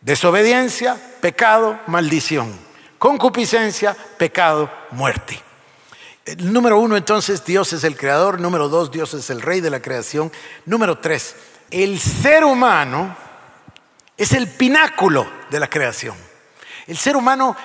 [0.00, 2.56] Desobediencia, pecado, maldición.
[2.98, 5.40] Concupiscencia, pecado, muerte.
[6.38, 8.40] Número uno, entonces, Dios es el creador.
[8.40, 10.30] Número dos, Dios es el rey de la creación.
[10.66, 11.34] Número tres,
[11.70, 13.16] el ser humano
[14.16, 16.16] es el pináculo de la creación.
[16.86, 17.56] El ser humano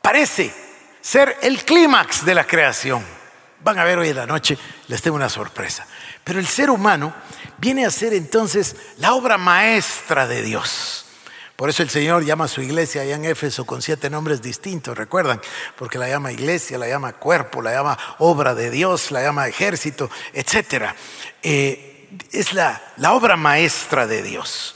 [0.00, 0.52] parece
[1.00, 3.19] ser el clímax de la creación.
[3.62, 4.56] Van a ver hoy en la noche,
[4.88, 5.86] les tengo una sorpresa.
[6.24, 7.12] Pero el ser humano
[7.58, 11.06] viene a ser entonces la obra maestra de Dios.
[11.56, 14.96] Por eso el Señor llama a su iglesia allá en Éfeso con siete nombres distintos,
[14.96, 15.42] recuerdan,
[15.76, 20.08] porque la llama iglesia, la llama cuerpo, la llama obra de Dios, la llama ejército,
[20.32, 20.94] etc.
[21.42, 24.74] Eh, es la, la obra maestra de Dios.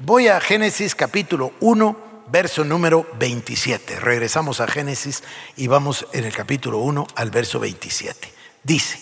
[0.00, 4.00] Voy a Génesis capítulo 1, verso número 27.
[4.00, 5.22] Regresamos a Génesis
[5.56, 8.32] y vamos en el capítulo 1 al verso 27.
[8.62, 8.98] Dice,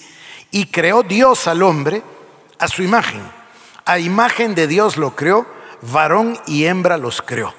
[0.50, 2.02] y creó Dios al hombre
[2.58, 3.22] a su imagen.
[3.84, 5.46] A imagen de Dios lo creó,
[5.82, 7.54] varón y hembra los creó.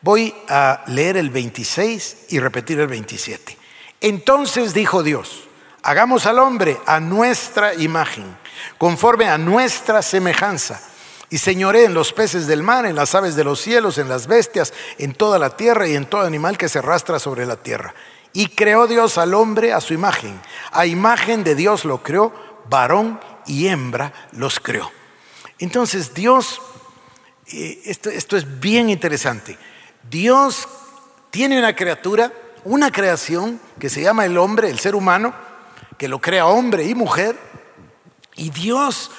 [0.00, 3.56] Voy a leer el 26 y repetir el 27.
[4.00, 5.48] Entonces dijo Dios,
[5.82, 8.24] hagamos al hombre a nuestra imagen,
[8.78, 10.80] conforme a nuestra semejanza
[11.30, 14.26] y señoré en los peces del mar, en las aves de los cielos, en las
[14.26, 17.94] bestias, en toda la tierra y en todo animal que se arrastra sobre la tierra.
[18.32, 20.40] Y creó Dios al hombre a su imagen.
[20.72, 22.32] A imagen de Dios lo creó,
[22.70, 24.90] varón y hembra los creó.
[25.58, 26.62] Entonces Dios,
[27.52, 29.58] eh, esto, esto es bien interesante.
[30.08, 30.68] Dios
[31.30, 32.32] tiene una criatura,
[32.64, 35.34] una creación que se llama el hombre, el ser humano,
[35.98, 37.36] que lo crea hombre y mujer.
[38.36, 39.10] Y Dios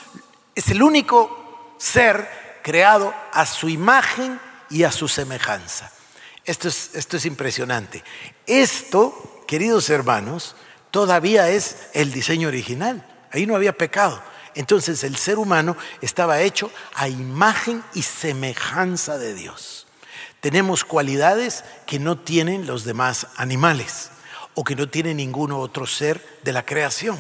[0.56, 1.39] es el único
[1.80, 2.30] ser
[2.62, 5.92] creado a su imagen y a su semejanza.
[6.46, 8.04] Esto es, esto es impresionante.
[8.46, 10.56] Esto, queridos hermanos,
[10.92, 13.04] todavía es el diseño original.
[13.32, 14.22] Ahí no había pecado.
[14.54, 19.88] Entonces el ser humano estaba hecho a imagen y semejanza de Dios.
[20.42, 24.12] Tenemos cualidades que no tienen los demás animales
[24.54, 27.18] o que no tiene ningún otro ser de la creación.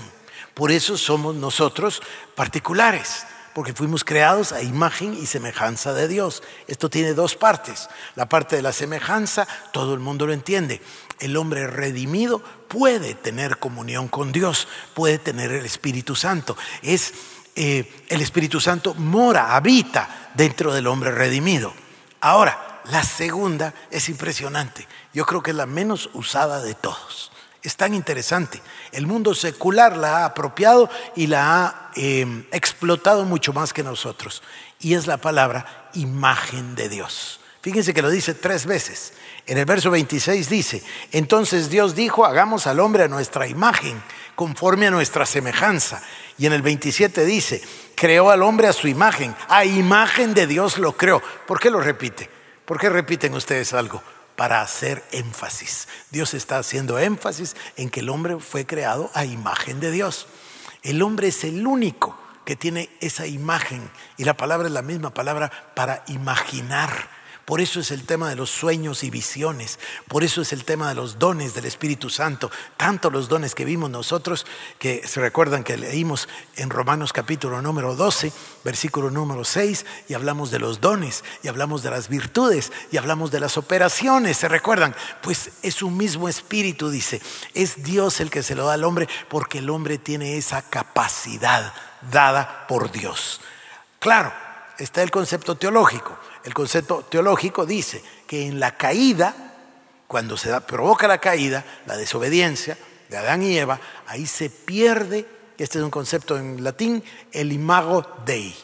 [0.53, 2.01] Por eso somos nosotros
[2.36, 6.43] particulares, porque fuimos creados a imagen y semejanza de Dios.
[6.68, 7.89] Esto tiene dos partes.
[8.16, 10.82] La parte de la semejanza, todo el mundo lo entiende.
[11.20, 16.56] El hombre redimido puede tener comunión con Dios, puede tener el Espíritu Santo.
[16.82, 17.14] Es
[17.56, 21.74] eh, el Espíritu Santo mora, habita dentro del hombre redimido.
[22.22, 24.88] Ahora, la segunda es impresionante.
[25.14, 27.29] Yo creo que es la menos usada de todos.
[27.62, 28.62] Es tan interesante.
[28.91, 34.41] El mundo secular la ha apropiado y la ha em, explotado mucho más que nosotros.
[34.80, 37.41] Y es la palabra imagen de Dios.
[37.62, 39.14] Fíjense que lo dice tres veces.
[39.45, 44.01] En el verso 26 dice, entonces Dios dijo, hagamos al hombre a nuestra imagen,
[44.36, 46.01] conforme a nuestra semejanza.
[46.38, 47.62] Y en el 27 dice,
[47.95, 51.22] creó al hombre a su imagen, a imagen de Dios lo creó.
[51.45, 52.30] ¿Por qué lo repite?
[52.64, 54.01] ¿Por qué repiten ustedes algo?
[54.40, 55.90] Para hacer énfasis.
[56.12, 60.28] Dios está haciendo énfasis en que el hombre fue creado a imagen de Dios.
[60.82, 65.14] El hombre es el único que tiene esa imagen y la palabra es la misma
[65.14, 67.10] palabra para imaginar
[67.50, 69.80] por eso es el tema de los sueños y visiones.
[70.08, 72.52] Por eso es el tema de los dones del Espíritu Santo.
[72.78, 74.45] Tanto los dones que vimos nosotros,
[74.78, 78.32] que se recuerdan que leímos en Romanos capítulo número 12,
[78.64, 83.32] versículo número 6, y hablamos de los dones, y hablamos de las virtudes, y hablamos
[83.32, 84.38] de las operaciones.
[84.38, 84.95] ¿Se recuerdan?
[85.24, 87.20] Pues es un mismo espíritu, dice.
[87.56, 91.74] Es Dios el que se lo da al hombre porque el hombre tiene esa capacidad
[92.12, 93.41] dada por Dios.
[93.97, 94.32] Claro,
[94.78, 96.16] está el concepto teológico.
[96.44, 99.36] El concepto teológico dice que en la caída,
[100.08, 102.78] cuando se provoca la caída, la desobediencia
[103.10, 105.26] de Adán y Eva, ahí se pierde,
[105.58, 108.56] este es un concepto en latín, el imago Dei.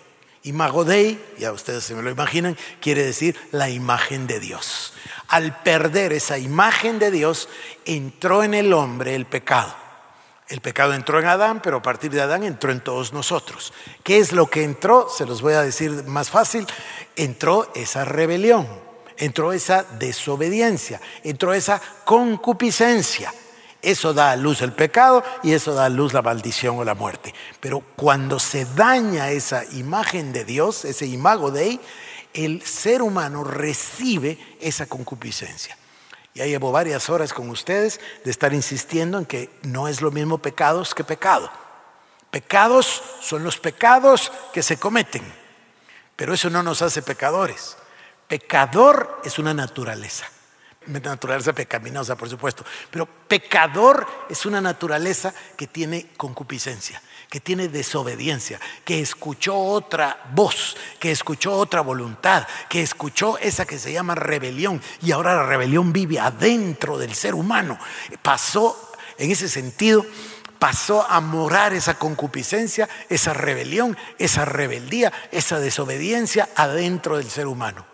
[0.44, 4.94] Imago Dei, ya ustedes se me lo imaginan, quiere decir la imagen de Dios.
[5.28, 7.50] Al perder esa imagen de Dios,
[7.84, 9.85] entró en el hombre el pecado.
[10.48, 13.74] El pecado entró en Adán, pero a partir de Adán entró en todos nosotros.
[14.04, 15.10] ¿Qué es lo que entró?
[15.10, 16.68] Se los voy a decir más fácil.
[17.16, 18.68] Entró esa rebelión,
[19.18, 23.34] entró esa desobediencia, entró esa concupiscencia.
[23.82, 26.96] Eso da a luz el pecado y eso da a luz la maldición o la
[26.96, 27.34] muerte.
[27.60, 31.80] Pero cuando se daña esa imagen de Dios, ese imago de él,
[32.34, 35.78] el ser humano recibe esa concupiscencia.
[36.36, 40.38] Ya llevo varias horas con ustedes de estar insistiendo en que no es lo mismo
[40.40, 41.50] pecados que pecado.
[42.30, 45.24] Pecados son los pecados que se cometen,
[46.18, 47.78] pero eso no nos hace pecadores.
[48.28, 50.26] Pecador es una naturaleza,
[50.88, 58.60] naturaleza pecaminosa, por supuesto, pero pecador es una naturaleza que tiene concupiscencia, que tiene desobediencia,
[58.84, 64.82] que escuchó otra voz, que escuchó otra voluntad, que escuchó esa que se llama rebelión
[65.02, 67.78] y ahora la rebelión vive adentro del ser humano.
[68.22, 70.06] Pasó en ese sentido
[70.60, 77.86] pasó a morar esa concupiscencia, esa rebelión, esa rebeldía, esa desobediencia adentro del ser humano.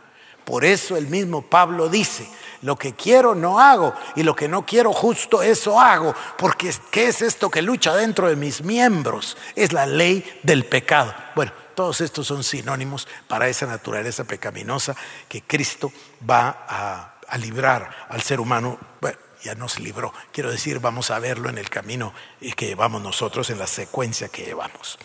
[0.52, 2.28] Por eso el mismo Pablo dice,
[2.62, 7.08] lo que quiero no hago y lo que no quiero justo eso hago, porque ¿qué
[7.08, 9.38] es esto que lucha dentro de mis miembros?
[9.56, 11.16] Es la ley del pecado.
[11.38, 14.94] Bueno, todos estos son sinónimos para esa naturaleza pecaminosa
[15.30, 15.90] que Cristo
[16.30, 18.78] va a, librar al ser humano.
[19.00, 20.14] Bueno, ya nos libró.
[20.34, 22.14] Quiero decir, vamos a verlo en el camino
[22.58, 25.00] que llevamos nosotros, en la secuencia que llevamos.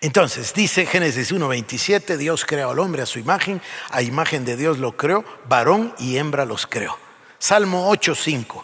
[0.00, 4.78] Entonces, dice Génesis 1.27, Dios creó al hombre a su imagen, a imagen de Dios
[4.78, 6.98] lo creó, varón y hembra los creó.
[7.38, 8.62] Salmo 8.5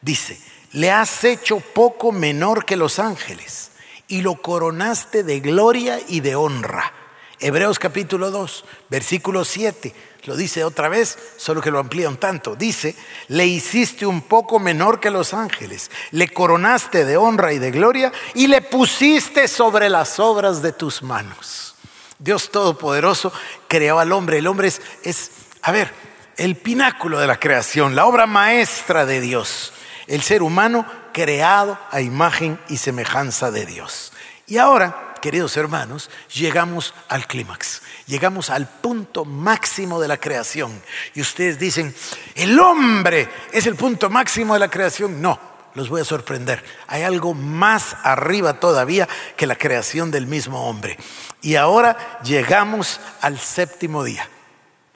[0.00, 0.40] dice,
[0.72, 3.72] le has hecho poco menor que los ángeles
[4.08, 6.92] y lo coronaste de gloria y de honra.
[7.38, 9.94] Hebreos capítulo 2, versículo 7,
[10.26, 12.56] lo dice otra vez, solo que lo amplía un tanto.
[12.56, 12.96] Dice,
[13.28, 18.12] le hiciste un poco menor que los ángeles, le coronaste de honra y de gloria
[18.34, 21.76] y le pusiste sobre las obras de tus manos.
[22.18, 23.32] Dios Todopoderoso
[23.68, 24.38] creó al hombre.
[24.38, 25.30] El hombre es, es
[25.62, 25.92] a ver,
[26.36, 29.72] el pináculo de la creación, la obra maestra de Dios.
[30.08, 34.12] El ser humano creado a imagen y semejanza de Dios.
[34.46, 40.82] Y ahora queridos hermanos, llegamos al clímax, llegamos al punto máximo de la creación.
[41.14, 41.94] Y ustedes dicen,
[42.34, 45.20] el hombre es el punto máximo de la creación.
[45.20, 45.38] No,
[45.74, 46.64] los voy a sorprender.
[46.86, 50.96] Hay algo más arriba todavía que la creación del mismo hombre.
[51.42, 54.28] Y ahora llegamos al séptimo día,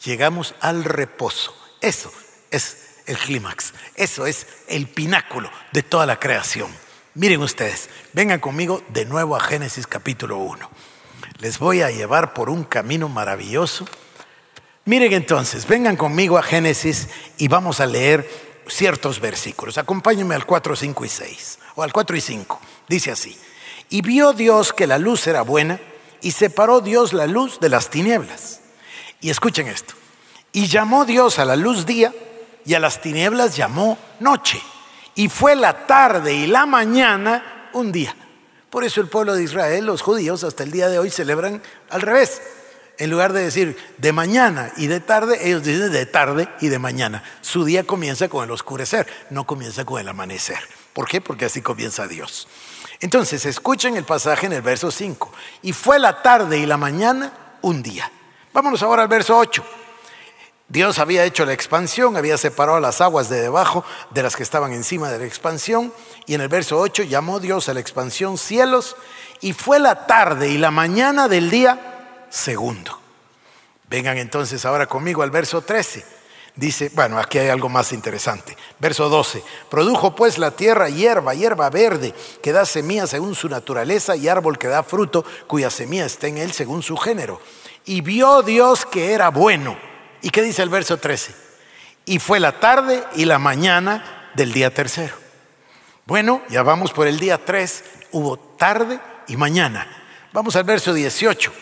[0.04, 1.54] llegamos al reposo.
[1.80, 2.12] Eso
[2.50, 6.70] es el clímax, eso es el pináculo de toda la creación.
[7.14, 10.70] Miren ustedes, vengan conmigo de nuevo a Génesis capítulo 1.
[11.40, 13.86] Les voy a llevar por un camino maravilloso.
[14.84, 18.28] Miren entonces, vengan conmigo a Génesis y vamos a leer
[18.66, 19.78] ciertos versículos.
[19.78, 22.60] Acompáñenme al 4, 5 y 6, o al 4 y 5.
[22.88, 23.38] Dice así,
[23.88, 25.80] y vio Dios que la luz era buena,
[26.20, 28.60] y separó Dios la luz de las tinieblas.
[29.22, 29.94] Y escuchen esto,
[30.52, 32.12] y llamó Dios a la luz día,
[32.66, 34.60] y a las tinieblas llamó noche.
[35.14, 38.14] Y fue la tarde y la mañana un día.
[38.70, 41.60] Por eso el pueblo de Israel, los judíos, hasta el día de hoy celebran
[41.90, 42.40] al revés.
[42.98, 46.78] En lugar de decir de mañana y de tarde, ellos dicen de tarde y de
[46.78, 47.24] mañana.
[47.40, 50.58] Su día comienza con el oscurecer, no comienza con el amanecer.
[50.92, 51.20] ¿Por qué?
[51.20, 52.46] Porque así comienza Dios.
[53.00, 55.32] Entonces, escuchen el pasaje en el verso 5.
[55.62, 58.10] Y fue la tarde y la mañana un día.
[58.52, 59.64] Vámonos ahora al verso 8.
[60.70, 64.72] Dios había hecho la expansión, había separado las aguas de debajo de las que estaban
[64.72, 65.92] encima de la expansión.
[66.26, 68.96] Y en el verso 8 llamó Dios a la expansión cielos
[69.40, 73.00] y fue la tarde y la mañana del día segundo.
[73.88, 76.04] Vengan entonces ahora conmigo al verso 13.
[76.54, 78.56] Dice, bueno, aquí hay algo más interesante.
[78.78, 79.42] Verso 12.
[79.68, 84.56] Produjo pues la tierra hierba, hierba verde, que da semilla según su naturaleza, y árbol
[84.56, 87.40] que da fruto, cuya semilla está en él según su género.
[87.86, 89.89] Y vio Dios que era bueno.
[90.22, 91.34] ¿Y qué dice el verso 13?
[92.06, 95.14] Y fue la tarde y la mañana del día tercero.
[96.06, 99.86] Bueno, ya vamos por el día 3, hubo tarde y mañana.
[100.32, 101.52] Vamos al verso 18.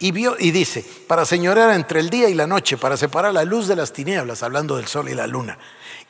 [0.00, 3.44] Y, vio, y dice, para señorear entre el día y la noche, para separar la
[3.44, 5.58] luz de las tinieblas, hablando del sol y la luna.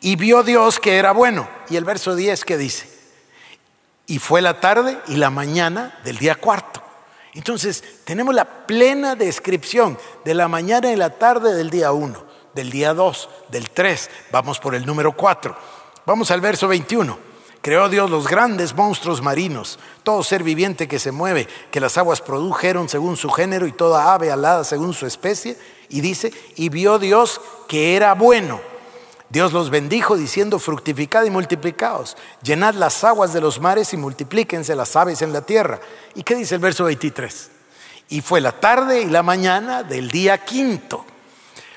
[0.01, 1.49] Y vio Dios que era bueno.
[1.71, 2.89] Y el verso 10 que dice,
[4.07, 6.83] y fue la tarde y la mañana del día cuarto.
[7.39, 12.68] Entonces, tenemos la plena descripción de la mañana y la tarde del día 1, del
[12.68, 14.11] día 2, del 3.
[14.32, 15.57] Vamos por el número 4.
[16.05, 17.16] Vamos al verso 21.
[17.62, 22.20] Creó Dios los grandes monstruos marinos, todo ser viviente que se mueve, que las aguas
[22.20, 25.57] produjeron según su género y toda ave alada según su especie.
[25.89, 28.61] Y dice, y vio Dios que era bueno.
[29.31, 34.74] Dios los bendijo diciendo, fructificad y multiplicaos, llenad las aguas de los mares y multiplíquense
[34.74, 35.81] las aves en la tierra.
[36.14, 37.51] ¿Y qué dice el verso 23?
[38.09, 41.05] Y fue la tarde y la mañana del día quinto.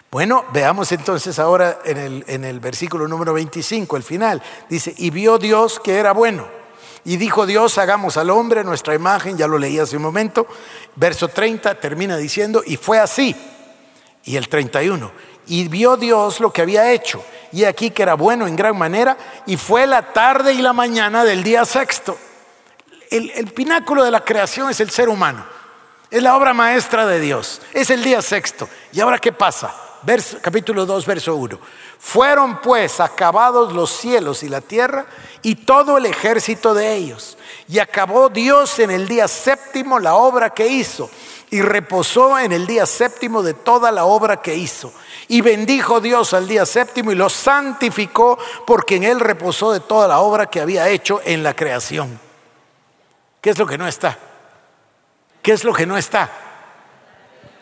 [0.09, 4.41] Bueno, veamos entonces ahora en el, en el versículo número 25, el final.
[4.69, 6.47] Dice, y vio Dios que era bueno.
[7.03, 10.47] Y dijo Dios, hagamos al hombre nuestra imagen, ya lo leí hace un momento.
[10.95, 13.35] Verso 30 termina diciendo, y fue así.
[14.23, 15.11] Y el 31,
[15.47, 19.17] y vio Dios lo que había hecho y aquí que era bueno en gran manera,
[19.45, 22.17] y fue la tarde y la mañana del día sexto.
[23.09, 25.45] El, pináculo de la creación es el ser humano,
[26.09, 28.69] es la obra maestra de Dios, es el día sexto.
[28.93, 29.73] ¿Y ahora qué pasa?
[30.41, 31.59] capítulo 2, verso 1.
[31.99, 35.05] Fueron pues acabados los cielos y la tierra
[35.43, 37.37] y todo el ejército de ellos.
[37.67, 41.11] Y acabó Dios en el día séptimo la obra que hizo
[41.51, 44.93] y reposó en el día séptimo de toda la obra que hizo.
[45.27, 50.07] Y bendijo Dios al día séptimo y lo santificó porque en él reposó de toda
[50.07, 52.17] la obra que había hecho en la creación.
[53.41, 54.17] ¿Qué es lo que no está?
[55.41, 56.31] ¿Qué es lo que no está?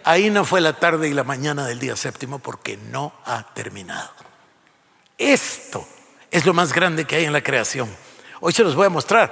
[0.03, 4.11] Ahí no fue la tarde y la mañana del día séptimo porque no ha terminado.
[5.17, 5.85] Esto
[6.29, 7.89] es lo más grande que hay en la creación.
[8.39, 9.31] Hoy se los voy a mostrar,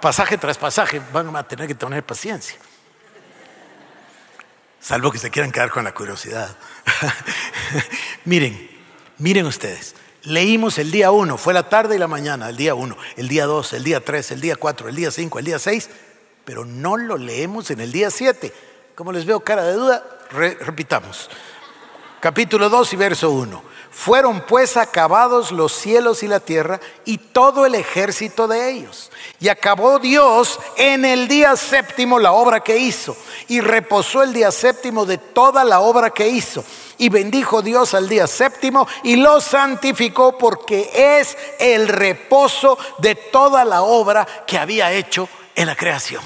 [0.00, 2.58] pasaje tras pasaje, van a tener que tener paciencia.
[4.80, 6.56] Salvo que se quieran quedar con la curiosidad.
[8.24, 8.70] miren,
[9.18, 9.94] miren ustedes.
[10.22, 13.46] Leímos el día 1, fue la tarde y la mañana, el día 1, el día
[13.46, 15.90] 2, el día 3, el día 4, el día 5, el día 6,
[16.44, 18.52] pero no lo leemos en el día 7.
[18.94, 21.30] Como les veo cara de duda, repitamos.
[22.20, 23.62] Capítulo 2 y verso 1.
[23.90, 29.10] Fueron pues acabados los cielos y la tierra y todo el ejército de ellos.
[29.40, 33.16] Y acabó Dios en el día séptimo la obra que hizo.
[33.48, 36.64] Y reposó el día séptimo de toda la obra que hizo.
[36.98, 43.64] Y bendijo Dios al día séptimo y lo santificó porque es el reposo de toda
[43.64, 46.22] la obra que había hecho en la creación.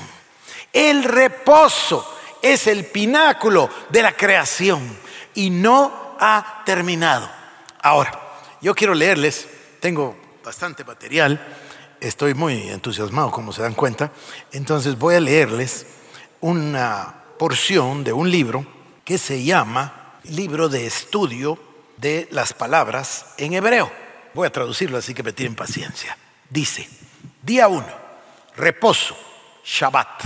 [0.73, 2.07] El reposo
[2.41, 4.99] es el pináculo de la creación
[5.35, 7.42] y no ha terminado.
[7.83, 8.17] Ahora,
[8.61, 9.49] yo quiero leerles,
[9.81, 11.45] tengo bastante material,
[11.99, 14.13] estoy muy entusiasmado como se dan cuenta,
[14.53, 15.87] entonces voy a leerles
[16.41, 18.65] una porción de un libro
[19.05, 21.59] que se llama Libro de Estudio
[21.97, 23.91] de las Palabras en Hebreo.
[24.33, 26.17] Voy a traducirlo así que me tienen paciencia.
[26.49, 26.89] Dice,
[27.43, 27.85] día 1,
[28.55, 29.17] reposo,
[29.65, 30.23] Shabbat.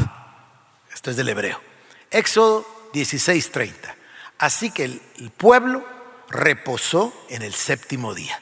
[0.92, 1.58] Esto es del hebreo.
[2.10, 3.94] Éxodo 16:30.
[4.38, 5.00] Así que el
[5.38, 5.95] pueblo
[6.28, 8.40] reposó en el séptimo día.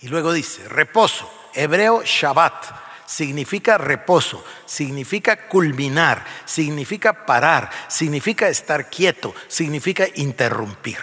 [0.00, 9.34] Y luego dice, reposo, hebreo Shabbat, significa reposo, significa culminar, significa parar, significa estar quieto,
[9.48, 10.98] significa interrumpir.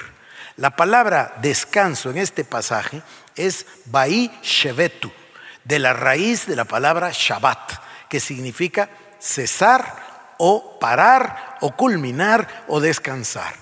[0.57, 3.01] La palabra descanso en este pasaje
[3.35, 5.11] es Bai Shevetu,
[5.63, 12.79] de la raíz de la palabra Shabbat, que significa cesar o parar o culminar o
[12.79, 13.60] descansar.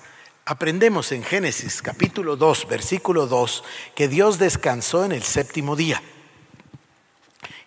[0.50, 3.62] Aprendemos en Génesis capítulo 2, versículo 2,
[3.94, 6.02] que Dios descansó en el séptimo día.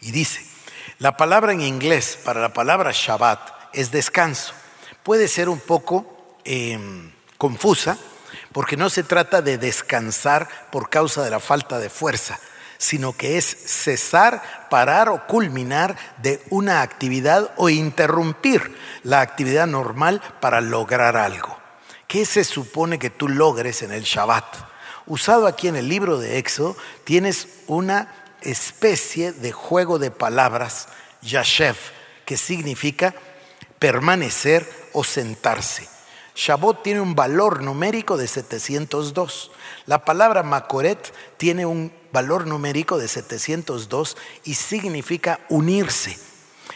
[0.02, 0.46] Y dice,
[1.00, 3.40] la palabra en inglés para la palabra Shabbat
[3.72, 4.54] es descanso.
[5.02, 7.98] Puede ser un poco em, confusa
[8.52, 12.38] porque no se trata de descansar por causa de la falta de fuerza,
[12.78, 20.22] sino que es cesar, parar o culminar de una actividad o interrumpir la actividad normal
[20.42, 21.63] para lograr algo.
[22.14, 24.46] ¿Qué se supone que tú logres en el Shabbat?
[25.08, 30.90] Usado aquí en el libro de Éxodo, tienes una especie de juego de palabras,
[31.24, 31.76] yashev,
[32.24, 33.16] que significa
[33.80, 35.90] permanecer o sentarse.
[36.36, 39.50] Shabbat tiene un valor numérico de 702.
[39.88, 46.20] La palabra Makoret tiene un valor numérico de 702 y significa unirse.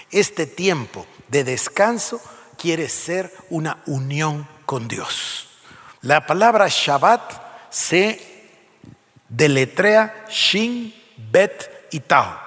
[0.10, 2.20] Este tiempo de descanso
[2.58, 5.48] quiere ser una unión con Dios.
[6.02, 8.52] La palabra Shabbat se
[9.30, 10.94] deletrea Shin,
[11.32, 12.38] Bet y Tao.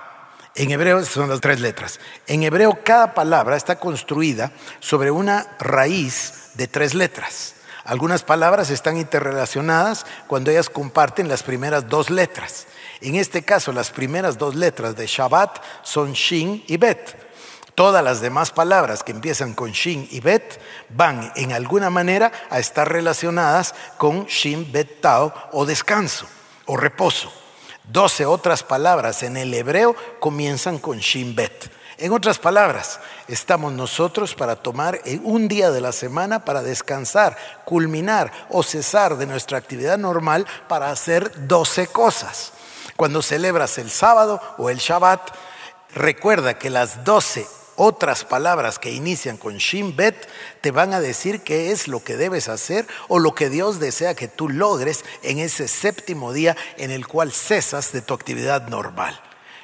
[0.55, 1.99] En hebreo son las tres letras.
[2.27, 7.55] En hebreo cada palabra está construida sobre una raíz de tres letras.
[7.85, 12.67] Algunas palabras están interrelacionadas cuando ellas comparten las primeras dos letras.
[13.01, 17.30] En este caso, las primeras dos letras de Shabbat son Shin y Bet.
[17.81, 20.61] Todas las demás palabras que empiezan con Shin y Bet
[20.91, 26.27] van en alguna manera a estar relacionadas con Shin, Bet, Tao o descanso
[26.67, 27.33] o reposo.
[27.85, 31.73] Doce otras palabras en el hebreo comienzan con Shin, Bet.
[31.97, 38.31] En otras palabras, estamos nosotros para tomar un día de la semana para descansar, culminar
[38.51, 42.53] o cesar de nuestra actividad normal para hacer doce cosas.
[42.97, 45.31] Cuando celebras el sábado o el Shabbat,
[45.95, 47.47] recuerda que las doce
[47.83, 50.29] otras palabras que inician con Shin Bet
[50.61, 54.15] te van a decir qué es lo que debes hacer o lo que Dios desea
[54.15, 59.19] que tú logres en ese séptimo día en el cual cesas de tu actividad normal.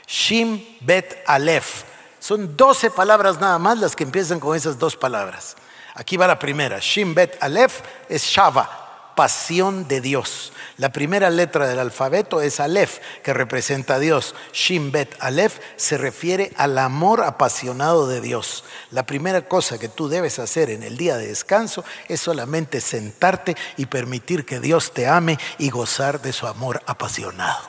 [0.07, 1.85] Shin Bet Aleph.
[2.19, 5.55] Son 12 palabras nada más las que empiezan con esas dos palabras.
[5.95, 6.79] Aquí va la primera.
[6.81, 8.86] Shin Bet Aleph es Shava,
[9.17, 10.53] pasión de Dios.
[10.77, 14.37] La primera letra del alfabeto es Aleph, que representa a Dios.
[14.53, 18.63] Shin Bet Aleph se refiere al amor apasionado de Dios.
[18.93, 23.57] La primera cosa que tú debes hacer en el día de descanso es solamente sentarte
[23.77, 27.63] y permitir que Dios te ame y gozar de su amor apasionado.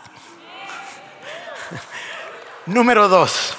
[2.67, 3.55] Número dos.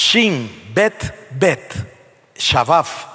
[0.00, 1.74] Shin, Bet, Bet,
[2.36, 3.06] Shabaf.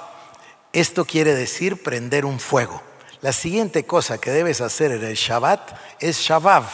[0.70, 2.82] Esto quiere decir prender un fuego.
[3.22, 6.66] La siguiente cosa que debes hacer en el Shabbat es Shavav,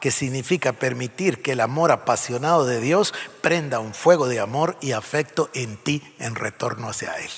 [0.00, 3.12] que significa permitir que el amor apasionado de Dios
[3.42, 7.30] prenda un fuego de amor y afecto en ti en retorno hacia Él.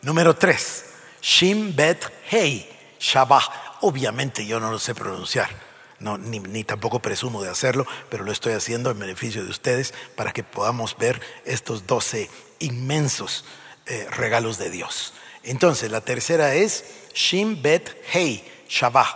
[0.00, 0.86] Número tres,
[1.20, 2.66] Shin Bet Hei,
[2.98, 3.42] Shabbat.
[3.82, 5.67] Obviamente yo no lo sé pronunciar
[6.00, 10.32] no, ni, tampoco presumo de hacerlo, pero lo estoy haciendo en beneficio de ustedes para
[10.32, 12.30] que podamos ver estos doce
[12.60, 13.44] inmensos
[13.86, 15.14] eh, regalos de Dios.
[15.42, 16.84] Entonces, la tercera es
[17.14, 19.06] Shim Bet Hei Shabbat,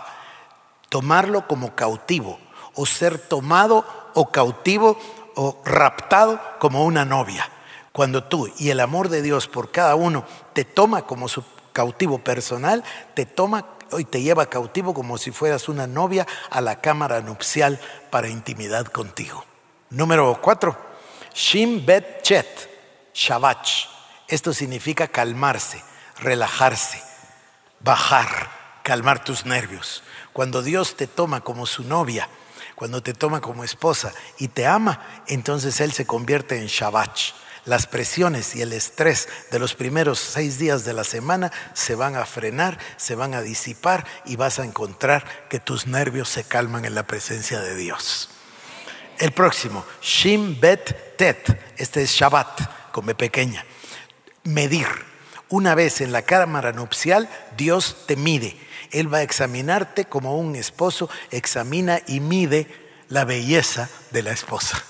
[0.89, 2.39] tomarlo como cautivo
[2.73, 4.99] o ser tomado o cautivo
[5.35, 7.49] o raptado como una novia.
[7.91, 12.19] Cuando tú y el amor de Dios por cada uno te toma como su cautivo
[12.19, 13.65] personal, te toma
[13.99, 17.79] y te lleva cautivo como si fueras una novia a la cámara nupcial
[18.09, 19.45] para intimidad contigo.
[19.89, 20.77] Número cuatro,
[21.33, 22.69] Shim Bet Chet,
[23.13, 23.87] Shabach.
[24.27, 25.83] Esto significa calmarse,
[26.19, 27.01] relajarse,
[27.79, 28.49] bajar,
[28.83, 30.03] calmar tus nervios.
[30.31, 32.27] Cuando Dios te toma como su novia,
[32.75, 37.33] cuando te toma como esposa y te ama, entonces Él se convierte en Shabach
[37.65, 42.15] las presiones y el estrés de los primeros seis días de la semana se van
[42.15, 46.85] a frenar, se van a disipar y vas a encontrar que tus nervios se calman
[46.85, 48.29] en la presencia de Dios.
[49.19, 53.65] El próximo, Shim Bet Tet, este es Shabbat, con pequeña.
[54.43, 54.87] Medir.
[55.49, 58.57] Una vez en la cámara nupcial, Dios te mide.
[58.91, 62.67] Él va a examinarte como un esposo examina y mide
[63.07, 64.83] la belleza de la esposa.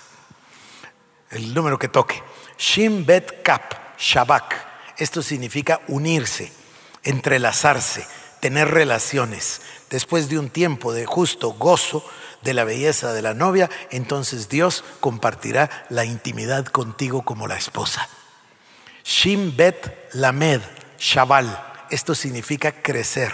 [1.34, 2.22] El número que toque.
[2.60, 4.56] Shin Bet Kap, Shabak.
[4.98, 6.52] Esto significa unirse,
[7.04, 8.06] entrelazarse,
[8.40, 9.62] tener relaciones.
[9.90, 12.06] Después de un tiempo de justo gozo
[12.44, 18.08] de la belleza de la novia, entonces Dios compartirá la intimidad contigo como la esposa.
[19.04, 20.62] Shim Bet Lamed
[21.00, 21.73] Shabal.
[21.94, 23.32] Esto significa crecer.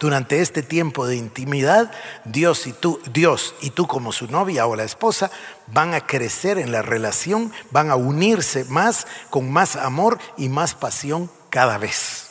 [0.00, 1.92] Durante este tiempo de intimidad,
[2.24, 5.30] Dios y tú, Dios y tú como su novia o la esposa
[5.68, 10.74] van a crecer en la relación, van a unirse más con más amor y más
[10.74, 12.30] pasión cada vez.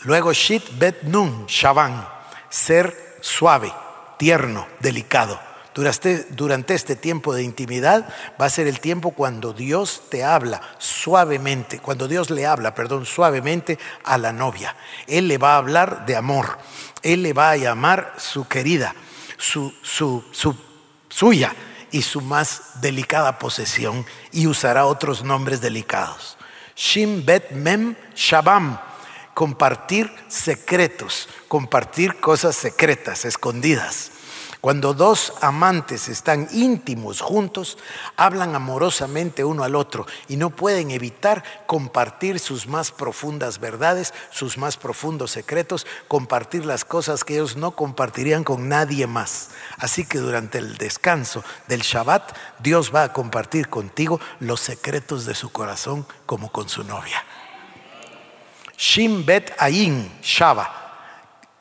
[0.00, 2.06] Luego Shit Bet Nun Shaban,
[2.50, 3.72] ser suave,
[4.18, 5.40] tierno, delicado.
[5.76, 8.08] Durante, este tiempo de intimidad
[8.40, 13.04] va a ser el tiempo cuando Dios te habla suavemente, cuando Dios le habla, perdón,
[13.04, 14.74] suavemente a la novia.
[15.06, 16.56] Él le va a hablar de amor,
[17.02, 18.94] Él le va a llamar su querida,
[19.36, 20.56] su, su, su
[21.10, 21.54] suya
[21.90, 26.38] y su más delicada posesión y usará otros nombres delicados.
[26.74, 28.80] Shim Bet Mem Shabam,
[29.34, 34.12] compartir secretos, compartir cosas secretas, escondidas.
[34.60, 37.78] Cuando dos amantes están íntimos juntos,
[38.16, 44.56] hablan amorosamente uno al otro y no pueden evitar compartir sus más profundas verdades, sus
[44.56, 49.50] más profundos secretos, compartir las cosas que ellos no compartirían con nadie más.
[49.76, 55.34] Así que durante el descanso del Shabbat, Dios va a compartir contigo los secretos de
[55.34, 57.22] su corazón como con su novia.
[58.78, 60.82] Shim Bet Ayin Shaba.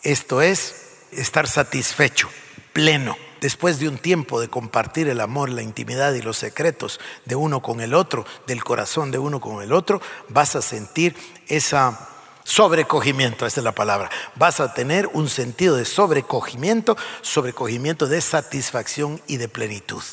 [0.02, 2.30] Esto es estar satisfecho
[2.76, 3.16] pleno.
[3.40, 7.62] Después de un tiempo de compartir el amor, la intimidad y los secretos de uno
[7.62, 11.16] con el otro, del corazón de uno con el otro, vas a sentir
[11.48, 12.10] esa
[12.44, 14.10] sobrecogimiento, esa es la palabra.
[14.36, 20.04] Vas a tener un sentido de sobrecogimiento, sobrecogimiento de satisfacción y de plenitud.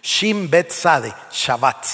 [0.00, 1.84] Shim Bet Sade, Shabbat.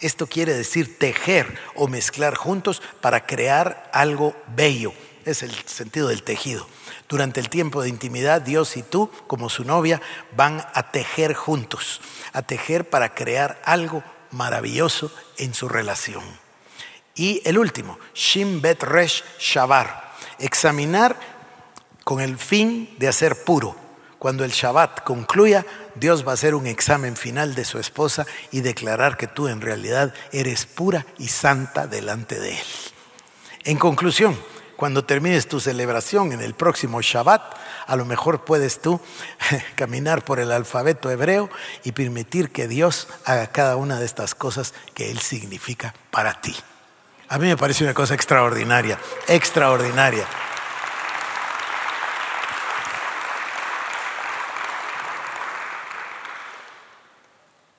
[0.00, 4.92] Esto quiere decir tejer o mezclar juntos para crear algo bello.
[5.24, 6.66] Es el sentido del tejido.
[7.08, 10.00] Durante el tiempo de intimidad, Dios y tú, como su novia,
[10.36, 12.00] van a tejer juntos,
[12.32, 16.22] a tejer para crear algo maravilloso en su relación.
[17.14, 19.24] Y el último, Shim Bet Resh
[20.38, 21.16] examinar
[22.04, 23.74] con el fin de hacer puro.
[24.18, 28.60] Cuando el Shabbat concluya, Dios va a hacer un examen final de su esposa y
[28.60, 32.66] declarar que tú en realidad eres pura y santa delante de Él.
[33.64, 34.38] En conclusión,
[34.78, 37.42] cuando termines tu celebración en el próximo Shabbat,
[37.88, 39.00] a lo mejor puedes tú
[39.74, 41.50] caminar por el alfabeto hebreo
[41.82, 46.54] y permitir que Dios haga cada una de estas cosas que Él significa para ti.
[47.28, 50.28] A mí me parece una cosa extraordinaria, extraordinaria.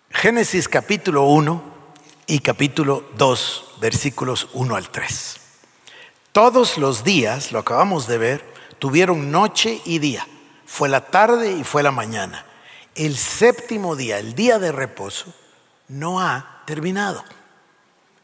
[0.09, 1.63] Génesis capítulo 1
[2.27, 5.48] y capítulo 2, versículos 1 al 3.
[6.39, 8.45] Todos los días, lo acabamos de ver,
[8.79, 10.25] tuvieron noche y día.
[10.65, 12.45] Fue la tarde y fue la mañana.
[12.95, 15.33] El séptimo día, el día de reposo,
[15.89, 17.25] no ha terminado.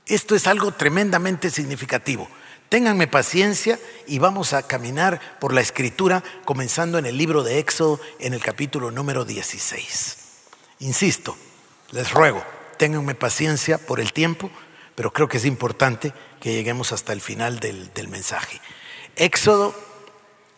[0.06, 2.30] Esto es algo tremendamente significativo.
[2.70, 8.00] Ténganme paciencia y vamos a caminar por la escritura comenzando en el libro de Éxodo
[8.20, 10.18] en el capítulo número 16.
[10.80, 11.36] Insisto,
[11.92, 12.46] les ruego,
[12.78, 14.50] ténganme paciencia por el tiempo,
[14.96, 18.62] pero creo que es importante que lleguemos hasta el final del, del mensaje.
[19.16, 19.76] Éxodo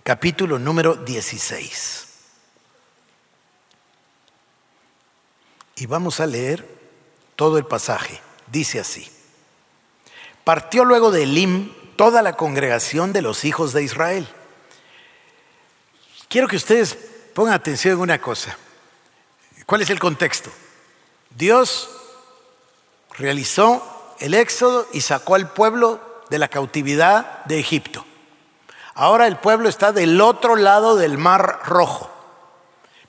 [0.04, 2.08] capítulo número 16.
[5.76, 6.68] Y vamos a leer
[7.36, 8.22] todo el pasaje.
[8.48, 9.10] Dice así.
[10.44, 14.28] Partió luego de Elim toda la congregación de los hijos de Israel.
[16.30, 16.98] Quiero que ustedes
[17.34, 18.58] pongan atención en una cosa.
[19.66, 20.50] ¿Cuál es el contexto?
[21.36, 21.90] Dios
[23.18, 26.00] realizó el éxodo y sacó al pueblo
[26.30, 28.06] de la cautividad de Egipto.
[28.94, 32.10] Ahora el pueblo está del otro lado del mar rojo,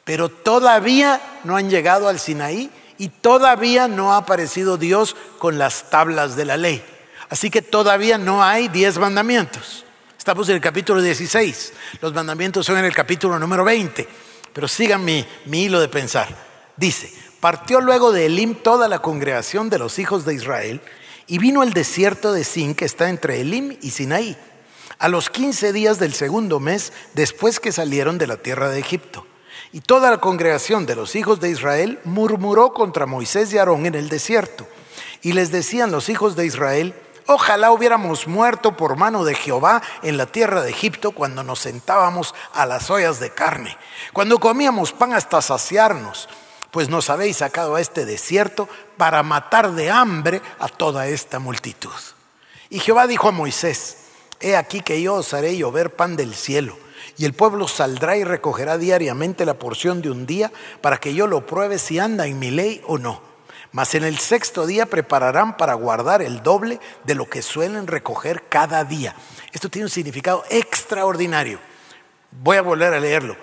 [0.04, 5.90] pero todavía no han llegado al Sinaí y todavía no ha aparecido Dios con las
[5.90, 6.84] tablas de la ley.
[7.30, 9.84] Así que todavía no hay diez mandamientos.
[10.16, 11.72] Estamos en el capítulo 16.
[12.02, 14.08] Los mandamientos son en el capítulo número 20.
[14.52, 16.28] Pero sigan mi, mi hilo de pensar.
[16.76, 20.80] Dice, partió luego de Elim toda la congregación de los hijos de Israel
[21.28, 24.36] y vino al desierto de Sin, que está entre Elim y Sinaí,
[24.98, 29.26] a los 15 días del segundo mes después que salieron de la tierra de Egipto.
[29.70, 33.94] Y toda la congregación de los hijos de Israel murmuró contra Moisés y Aarón en
[33.94, 34.66] el desierto.
[35.20, 36.94] Y les decían los hijos de Israel,
[37.26, 42.34] ojalá hubiéramos muerto por mano de Jehová en la tierra de Egipto cuando nos sentábamos
[42.54, 43.76] a las ollas de carne,
[44.14, 46.28] cuando comíamos pan hasta saciarnos
[46.70, 51.90] pues nos habéis sacado a este desierto para matar de hambre a toda esta multitud.
[52.70, 53.96] Y Jehová dijo a Moisés,
[54.40, 56.76] he aquí que yo os haré llover pan del cielo,
[57.16, 61.26] y el pueblo saldrá y recogerá diariamente la porción de un día para que yo
[61.26, 63.22] lo pruebe si anda en mi ley o no.
[63.72, 68.44] Mas en el sexto día prepararán para guardar el doble de lo que suelen recoger
[68.48, 69.14] cada día.
[69.52, 71.58] Esto tiene un significado extraordinario.
[72.30, 73.36] Voy a volver a leerlo.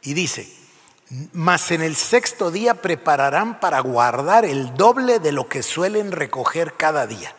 [0.00, 0.50] Y dice,
[1.32, 6.74] mas en el sexto día prepararán para guardar el doble de lo que suelen recoger
[6.74, 7.34] cada día.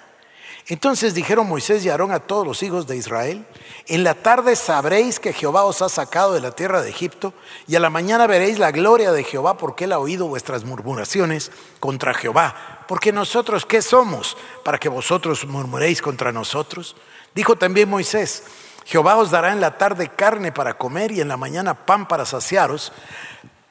[0.68, 3.46] Entonces dijeron Moisés y Aarón a todos los hijos de Israel,
[3.88, 7.34] en la tarde sabréis que Jehová os ha sacado de la tierra de Egipto,
[7.68, 11.52] y a la mañana veréis la gloria de Jehová, porque él ha oído vuestras murmuraciones
[11.82, 12.86] contra Jehová.
[12.88, 16.96] Porque nosotros, ¿qué somos para que vosotros murmuréis contra nosotros?
[17.36, 18.44] Dijo también Moisés,
[18.86, 22.26] Jehová os dará en la tarde carne para comer y en la mañana pan para
[22.26, 22.94] saciaros,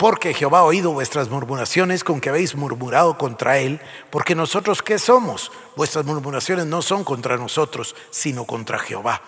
[0.02, 3.80] porque Jehová ha oído vuestras murmuraciones con que habéis murmurado contra él,
[4.10, 5.52] porque nosotros qué somos?
[5.76, 9.22] Vuestras murmuraciones no son contra nosotros, sino contra Jehová.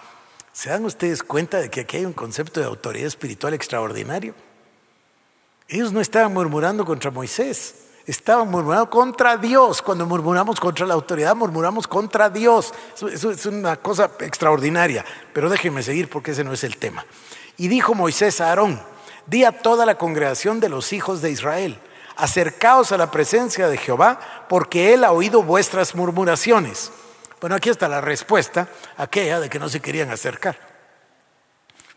[0.53, 4.35] ¿Se dan ustedes cuenta de que aquí hay un concepto de autoridad espiritual extraordinario?
[5.69, 9.81] Ellos no estaban murmurando contra Moisés, estaban murmurando contra Dios.
[9.81, 12.75] Cuando murmuramos contra la autoridad, murmuramos contra Dios.
[12.97, 17.07] Eso, es una cosa extraordinaria, pero déjenme seguir porque ese no es el tema.
[17.57, 18.94] Y dijo Moisés a Aarón,
[19.27, 21.79] di a toda la congregación de los hijos de Israel,
[22.17, 26.93] acercaos a la presencia de Jehová, porque él ha oído vuestras murmuraciones.
[27.41, 30.59] Bueno, aquí está la respuesta, aquella de que no se querían acercar.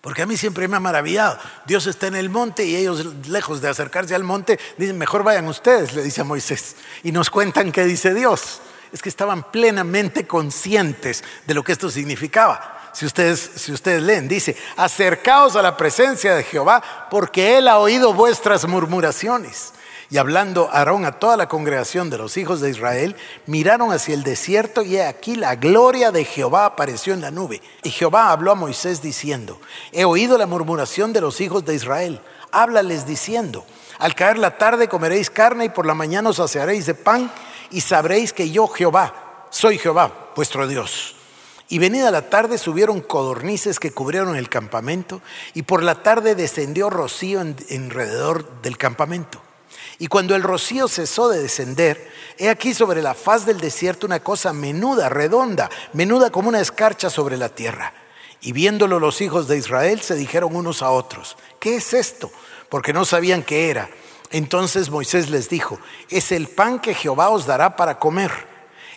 [0.01, 1.37] Porque a mí siempre me ha maravillado.
[1.65, 5.47] Dios está en el monte y ellos, lejos de acercarse al monte, dicen, mejor vayan
[5.47, 6.75] ustedes, le dice a Moisés.
[7.03, 8.61] Y nos cuentan qué dice Dios.
[8.93, 12.76] Es que estaban plenamente conscientes de lo que esto significaba.
[12.97, 16.81] Si ustedes, si ustedes leen, dice, acercaos a la presencia de Jehová
[17.11, 19.73] porque Él ha oído vuestras murmuraciones.
[20.09, 24.23] Y hablando Aarón a toda la congregación de los hijos de Israel, miraron hacia el
[24.23, 27.61] desierto y aquí la gloria de Jehová apareció en la nube.
[27.83, 32.19] Y Jehová habló a Moisés diciendo, he oído la murmuración de los hijos de Israel,
[32.51, 33.63] háblales diciendo,
[33.99, 37.31] al caer la tarde comeréis carne y por la mañana os saciaréis de pan
[37.69, 41.16] y sabréis que yo Jehová, soy Jehová, vuestro Dios.
[41.69, 45.21] Y venida la tarde subieron codornices que cubrieron el campamento,
[45.53, 47.55] y por la tarde descendió rocío en,
[48.61, 49.41] del campamento.
[49.99, 54.21] Y cuando el rocío cesó de descender, he aquí sobre la faz del desierto una
[54.21, 57.93] cosa menuda, redonda, menuda como una escarcha sobre la tierra.
[58.39, 62.31] Y viéndolo los hijos de Israel se dijeron unos a otros, ¿qué es esto?
[62.69, 63.89] Porque no sabían qué era.
[64.29, 68.31] Entonces Moisés les dijo, es el pan que Jehová os dará para comer.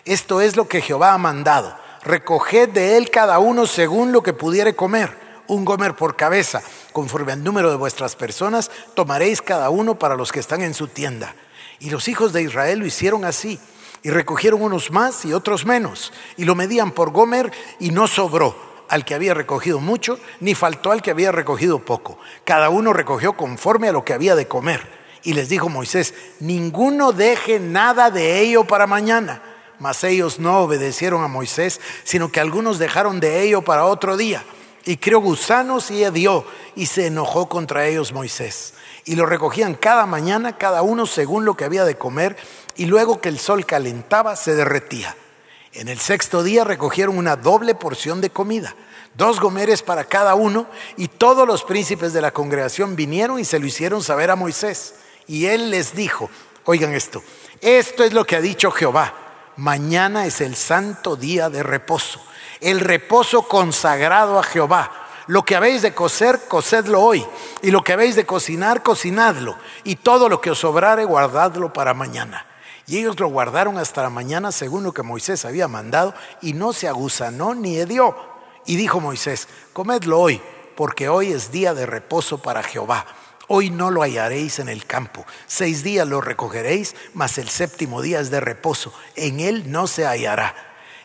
[0.05, 4.33] Esto es lo que Jehová ha mandado recoged de él cada uno según lo que
[4.33, 5.15] pudiere comer,
[5.47, 6.61] un gomer por cabeza,
[6.93, 10.87] conforme al número de vuestras personas, tomaréis cada uno para los que están en su
[10.87, 11.35] tienda.
[11.79, 13.59] Y los hijos de Israel lo hicieron así,
[14.03, 18.55] y recogieron unos más y otros menos, y lo medían por gomer y no sobró
[18.89, 22.17] al que había recogido mucho, ni faltó al que había recogido poco.
[22.43, 25.01] Cada uno recogió conforme a lo que había de comer.
[25.23, 29.41] Y les dijo Moisés, ninguno deje nada de ello para mañana
[29.81, 34.45] mas ellos no obedecieron a Moisés, sino que algunos dejaron de ello para otro día.
[34.85, 38.75] Y crió gusanos y hedió, y se enojó contra ellos Moisés.
[39.05, 42.37] Y lo recogían cada mañana, cada uno según lo que había de comer,
[42.75, 45.17] y luego que el sol calentaba, se derretía.
[45.73, 48.75] En el sexto día recogieron una doble porción de comida,
[49.15, 53.57] dos gomeres para cada uno, y todos los príncipes de la congregación vinieron y se
[53.57, 54.93] lo hicieron saber a Moisés.
[55.25, 56.29] Y él les dijo,
[56.65, 57.23] oigan esto,
[57.61, 59.20] esto es lo que ha dicho Jehová
[59.57, 62.21] mañana es el santo día de reposo,
[62.59, 64.91] el reposo consagrado a Jehová.
[65.27, 67.25] Lo que habéis de coser, cocedlo hoy,
[67.61, 71.93] y lo que habéis de cocinar, cocinadlo, y todo lo que os sobrare, guardadlo para
[71.93, 72.45] mañana.
[72.87, 76.73] Y ellos lo guardaron hasta la mañana según lo que Moisés había mandado, y no
[76.73, 78.15] se aguzanó ni hedió.
[78.65, 80.41] Y dijo Moisés, comedlo hoy,
[80.75, 83.05] porque hoy es día de reposo para Jehová.
[83.53, 85.25] Hoy no lo hallaréis en el campo.
[85.45, 88.93] Seis días lo recogeréis, mas el séptimo día es de reposo.
[89.17, 90.55] En él no se hallará.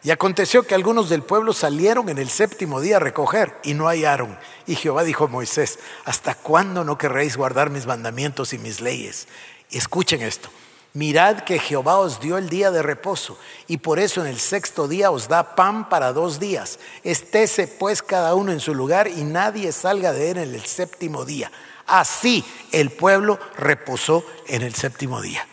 [0.04, 3.88] Y aconteció que algunos del pueblo salieron en el séptimo día a recoger y no
[3.88, 4.38] hallaron.
[4.64, 9.26] Y Jehová dijo a Moisés, ¿hasta cuándo no querréis guardar mis mandamientos y mis leyes?
[9.72, 10.48] escuchen esto.
[10.92, 13.36] Mirad que Jehová os dio el día de reposo,
[13.66, 16.78] y por eso en el sexto día os da pan para dos días.
[17.02, 21.24] Estése pues cada uno en su lugar y nadie salga de él en el séptimo
[21.24, 21.50] día.
[21.86, 25.46] Así el pueblo reposó en el séptimo día.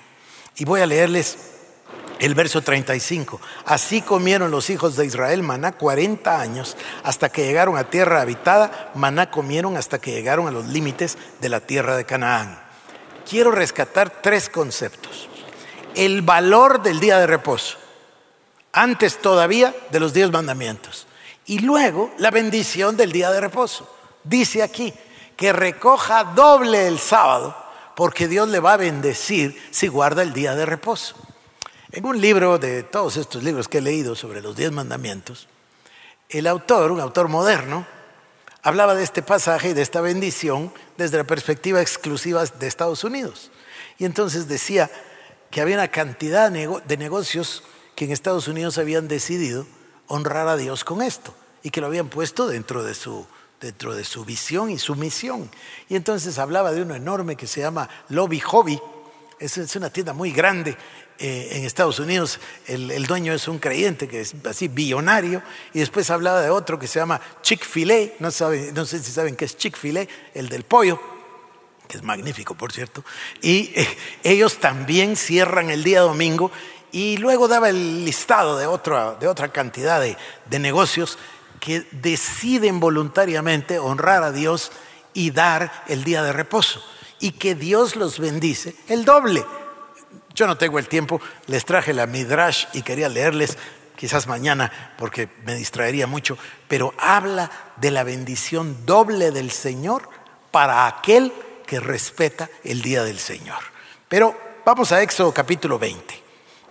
[0.56, 1.38] Y voy a leerles
[2.20, 3.40] el verso 35.
[3.66, 8.92] Así comieron los hijos de Israel maná 40 años hasta que llegaron a tierra habitada.
[8.96, 12.60] Maná comieron hasta que llegaron a los límites de la tierra de Canaán.
[13.30, 15.30] Quiero rescatar tres conceptos.
[15.96, 17.78] El valor del día de reposo,
[18.72, 21.08] antes todavía de los diez mandamientos.
[21.46, 23.90] Y luego la bendición del día de reposo.
[24.24, 24.94] dice aquí
[25.36, 27.56] que recoja doble el sábado
[27.96, 31.16] porque Dios le va a bendecir si guarda el día de reposo.
[31.92, 35.48] En un libro de todos estos libros que he leído sobre los diez mandamientos,
[36.30, 37.86] el autor, un autor moderno,
[38.64, 43.52] hablaba de este pasaje y de esta bendición desde la perspectiva exclusiva de Estados Unidos.
[44.00, 44.90] Y entonces decía
[45.52, 47.64] que había una cantidad de negocios
[47.96, 49.68] que en Estados Unidos habían decidido
[50.08, 53.28] honrar a Dios con esto y que lo habían puesto dentro de su,
[53.64, 55.50] dentro de su visión y su misión.
[55.88, 58.80] Y entonces hablaba de uno enorme que se llama Lobby Hobby.
[59.40, 60.78] Es, una tienda muy grande
[61.18, 62.40] eh, en Estados Unidos.
[62.68, 65.42] El, dueño es un creyente que es así billonario.
[65.74, 68.16] Y después hablaba de otro que se llama Chick-fil-A.
[68.20, 68.30] No,
[68.74, 71.00] no sé si saben qué es Chick-fil-A, el del pollo
[71.88, 73.04] que es magnífico, por cierto,
[73.42, 73.86] y eh,
[74.24, 76.50] ellos también cierran el día domingo
[76.94, 80.16] y luego daba el listado de otra, de otra cantidad de,
[80.50, 81.18] de negocios
[81.64, 84.74] que deciden voluntariamente honrar a Dios
[85.14, 86.84] y dar el día de reposo
[87.22, 89.46] y que Dios los bendice el doble.
[90.36, 93.58] Yo no tengo el tiempo, les traje la Midrash y quería leerles
[93.96, 96.38] quizás mañana porque me distraería mucho,
[96.68, 100.10] pero habla de la bendición doble del Señor
[100.52, 101.32] para aquel
[101.66, 103.64] que respeta el día del Señor.
[104.10, 104.36] Pero
[104.66, 106.24] vamos a Éxodo capítulo 20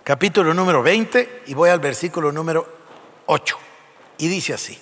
[0.03, 2.67] capítulo número 20 y voy al versículo número
[3.25, 3.72] 8.
[4.17, 4.79] Y dice así,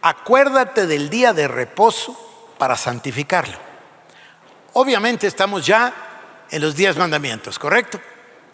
[0.00, 3.58] acuérdate del día de reposo para santificarlo.
[4.74, 5.92] Obviamente estamos ya
[6.50, 8.00] en los diez mandamientos, ¿correcto?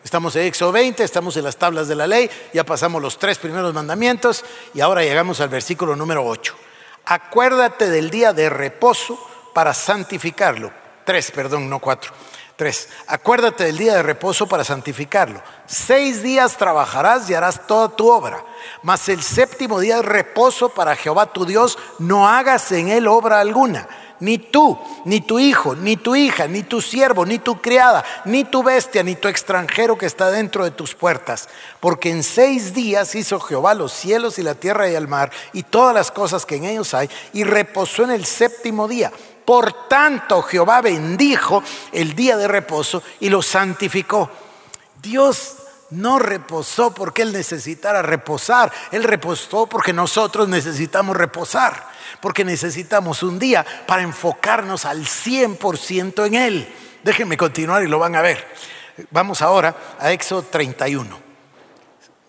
[0.02, 3.38] Estamos en Éxodo 20, estamos en las tablas de la ley, ya pasamos los tres
[3.38, 6.56] primeros mandamientos y ahora llegamos al versículo número 8.
[7.04, 9.18] Acuérdate del día de reposo
[9.52, 10.72] para santificarlo.
[11.04, 12.12] Tres, perdón, no cuatro.
[12.58, 15.40] Tres, acuérdate del día de reposo para santificarlo.
[15.64, 18.44] Seis días trabajarás y harás toda tu obra,
[18.82, 23.38] mas el séptimo día de reposo para Jehová tu Dios, no hagas en él obra
[23.38, 23.86] alguna.
[24.18, 28.42] Ni tú, ni tu hijo, ni tu hija, ni tu siervo, ni tu criada, ni
[28.42, 31.48] tu bestia, ni tu extranjero que está dentro de tus puertas.
[31.78, 35.62] Porque en seis días hizo Jehová los cielos y la tierra y el mar y
[35.62, 39.12] todas las cosas que en ellos hay, y reposó en el séptimo día.
[39.48, 44.30] Por tanto, Jehová bendijo el día de reposo y lo santificó.
[45.00, 45.56] Dios
[45.88, 48.70] no reposó porque Él necesitara reposar.
[48.92, 51.88] Él reposó porque nosotros necesitamos reposar.
[52.20, 56.74] Porque necesitamos un día para enfocarnos al 100% en Él.
[57.02, 58.46] Déjenme continuar y lo van a ver.
[59.10, 61.18] Vamos ahora a Éxodo 31.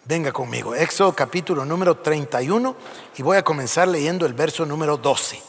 [0.06, 2.78] Venga conmigo, Éxodo capítulo número 31
[3.18, 5.42] y voy a comenzar leyendo el verso número 12.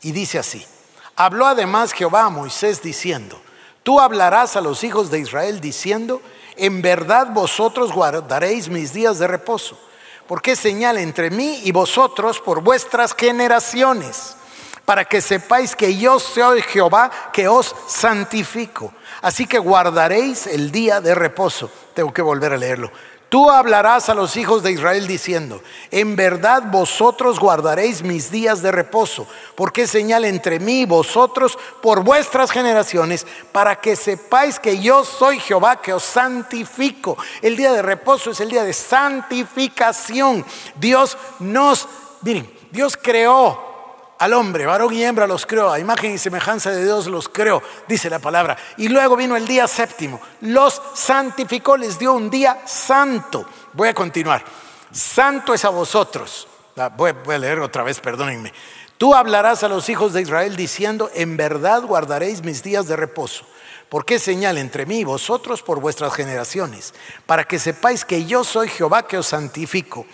[0.00, 0.66] Y dice así.
[1.16, 3.40] Habló además Jehová a Moisés diciendo,
[3.82, 6.22] tú hablarás a los hijos de Israel diciendo,
[6.56, 9.78] en verdad vosotros guardaréis mis días de reposo,
[10.26, 14.36] porque es señal entre mí y vosotros por vuestras generaciones,
[14.84, 18.92] para que sepáis que yo soy Jehová que os santifico.
[19.20, 21.70] Así que guardaréis el día de reposo.
[21.94, 22.90] Tengo que volver a leerlo.
[23.32, 28.70] Tú hablarás a los hijos de Israel diciendo, en verdad vosotros guardaréis mis días de
[28.70, 35.02] reposo, porque señal entre mí y vosotros por vuestras generaciones, para que sepáis que yo
[35.02, 37.16] soy Jehová que os santifico.
[37.40, 40.44] El día de reposo es el día de santificación.
[40.74, 41.88] Dios nos,
[42.20, 43.71] miren, Dios creó
[44.22, 47.60] al hombre, varón y hembra los creó, a imagen y semejanza de Dios los creó,
[47.88, 48.56] dice la palabra.
[48.76, 53.44] Y luego vino el día séptimo, los santificó, les dio un día santo.
[53.72, 54.44] Voy a continuar.
[54.92, 56.46] Santo es a vosotros.
[56.76, 58.52] Ah, voy, a leer otra vez, perdónenme.
[58.96, 63.44] Tú hablarás a los hijos de Israel diciendo, en verdad guardaréis mis días de reposo.
[63.92, 66.94] Porque es señal entre mí y vosotros por vuestras generaciones,
[67.26, 70.06] para que sepáis que yo soy Jehová que os santifico.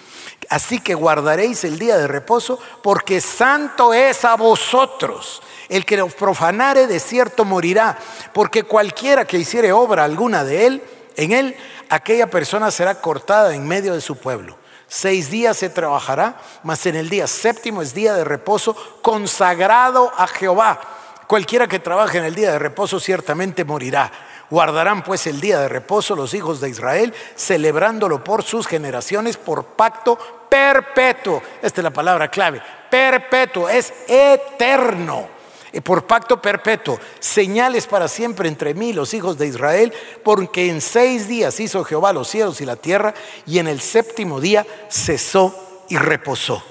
[0.48, 5.40] Así que guardaréis el día de reposo, porque santo es a vosotros.
[5.68, 7.96] El que lo profanare de cierto morirá,
[8.32, 10.82] porque cualquiera que hiciere obra alguna de él,
[11.14, 11.56] en él,
[11.88, 14.58] aquella persona será cortada en medio de su pueblo.
[14.88, 20.26] Seis días se trabajará, mas en el día séptimo es día de reposo consagrado a
[20.26, 20.97] Jehová.
[21.28, 24.10] Cualquiera que trabaje en el día de reposo ciertamente morirá.
[24.48, 29.62] Guardarán pues el día de reposo los hijos de Israel, celebrándolo por sus generaciones, por
[29.64, 30.18] pacto
[30.48, 31.42] perpetuo.
[31.60, 32.62] Esta es la palabra clave.
[32.90, 35.28] Perpetuo, es eterno.
[35.70, 39.92] Y por pacto perpetuo, señales para siempre entre mí, los hijos de Israel,
[40.24, 43.12] porque en seis días hizo Jehová los cielos y la tierra,
[43.44, 46.64] y en el séptimo día cesó y reposó.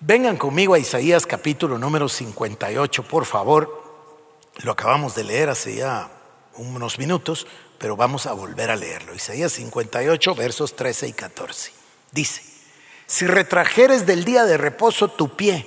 [0.00, 3.82] Vengan conmigo a Isaías capítulo número 58, por favor.
[4.58, 6.08] Lo acabamos de leer hace ya
[6.54, 9.12] unos minutos, pero vamos a volver a leerlo.
[9.12, 11.72] Isaías 58, versos 13 y 14.
[12.12, 12.42] Dice,
[13.06, 15.66] si retrajeres del día de reposo tu pie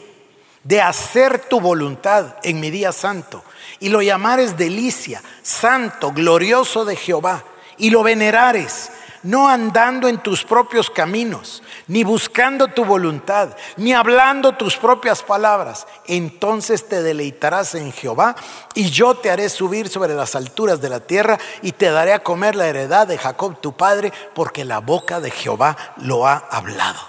[0.64, 3.44] de hacer tu voluntad en mi día santo,
[3.82, 7.44] y lo llamares delicia, santo, glorioso de Jehová,
[7.78, 8.92] y lo venerares,
[9.24, 15.88] no andando en tus propios caminos, ni buscando tu voluntad, ni hablando tus propias palabras.
[16.08, 18.36] Entonces te deleitarás en Jehová
[18.74, 22.24] y yo te haré subir sobre las alturas de la tierra y te daré a
[22.24, 27.00] comer la heredad de Jacob tu padre, porque la boca de Jehová lo ha hablado.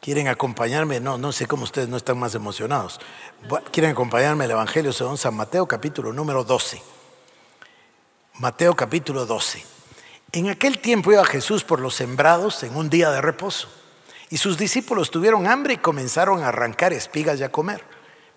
[0.00, 0.98] ¿Quieren acompañarme?
[0.98, 3.00] No, no sé cómo ustedes no están más emocionados.
[3.70, 6.80] ¿Quieren acompañarme al Evangelio según San Mateo capítulo número 12?
[8.38, 9.79] Mateo capítulo 12.
[10.32, 13.68] En aquel tiempo iba Jesús por los sembrados en un día de reposo,
[14.28, 17.82] y sus discípulos tuvieron hambre y comenzaron a arrancar espigas y a comer.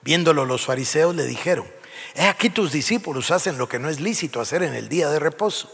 [0.02, 1.68] Viéndolo los fariseos le dijeron,
[2.16, 5.20] He aquí tus discípulos hacen lo que no es lícito hacer en el día de
[5.20, 5.72] reposo.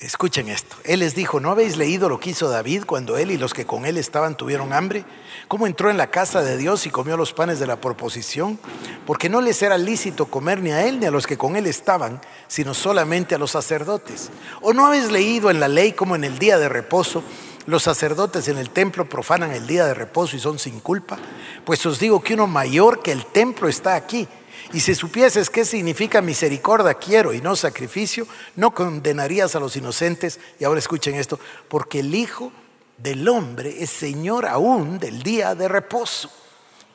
[0.00, 0.76] Escuchen esto.
[0.84, 3.66] Él les dijo, ¿no habéis leído lo que hizo David cuando él y los que
[3.66, 5.04] con él estaban tuvieron hambre?
[5.46, 8.58] ¿Cómo entró en la casa de Dios y comió los panes de la proposición?
[9.06, 11.66] Porque no les era lícito comer ni a él ni a los que con él
[11.66, 14.30] estaban, sino solamente a los sacerdotes.
[14.62, 17.22] ¿O no habéis leído en la ley como en el día de reposo
[17.66, 21.18] los sacerdotes en el templo profanan el día de reposo y son sin culpa?
[21.66, 24.26] Pues os digo que uno mayor que el templo está aquí.
[24.72, 30.38] Y si supieses qué significa misericordia quiero y no sacrificio, no condenarías a los inocentes.
[30.58, 31.38] Y ahora escuchen esto,
[31.68, 32.52] porque el Hijo
[32.98, 36.30] del Hombre es Señor aún del día de reposo.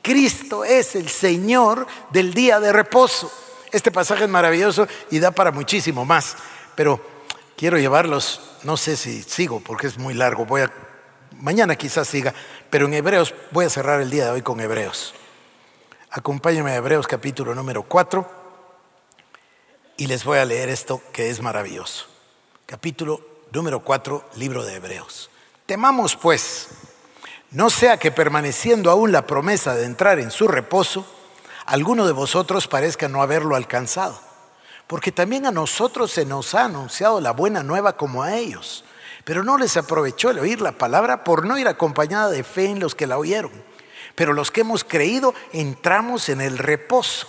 [0.02, 3.30] Cristo es el Señor del día de reposo.
[3.72, 6.36] Este pasaje es maravilloso y da para muchísimo más,
[6.76, 7.00] pero
[7.56, 10.72] quiero llevarlos, no sé si sigo porque es muy largo, voy a
[11.40, 12.32] mañana quizás siga,
[12.70, 15.14] pero en Hebreos voy a cerrar el día de hoy con Hebreos.
[16.16, 18.26] Acompáñenme a Hebreos capítulo número 4
[19.98, 22.06] y les voy a leer esto que es maravilloso.
[22.64, 23.20] Capítulo
[23.52, 25.28] número 4, libro de Hebreos.
[25.66, 26.68] Temamos pues,
[27.50, 31.04] no sea que permaneciendo aún la promesa de entrar en su reposo,
[31.66, 34.18] alguno de vosotros parezca no haberlo alcanzado,
[34.86, 38.86] porque también a nosotros se nos ha anunciado la buena nueva como a ellos,
[39.26, 42.80] pero no les aprovechó el oír la palabra por no ir acompañada de fe en
[42.80, 43.75] los que la oyeron.
[44.16, 47.28] Pero los que hemos creído entramos en el reposo.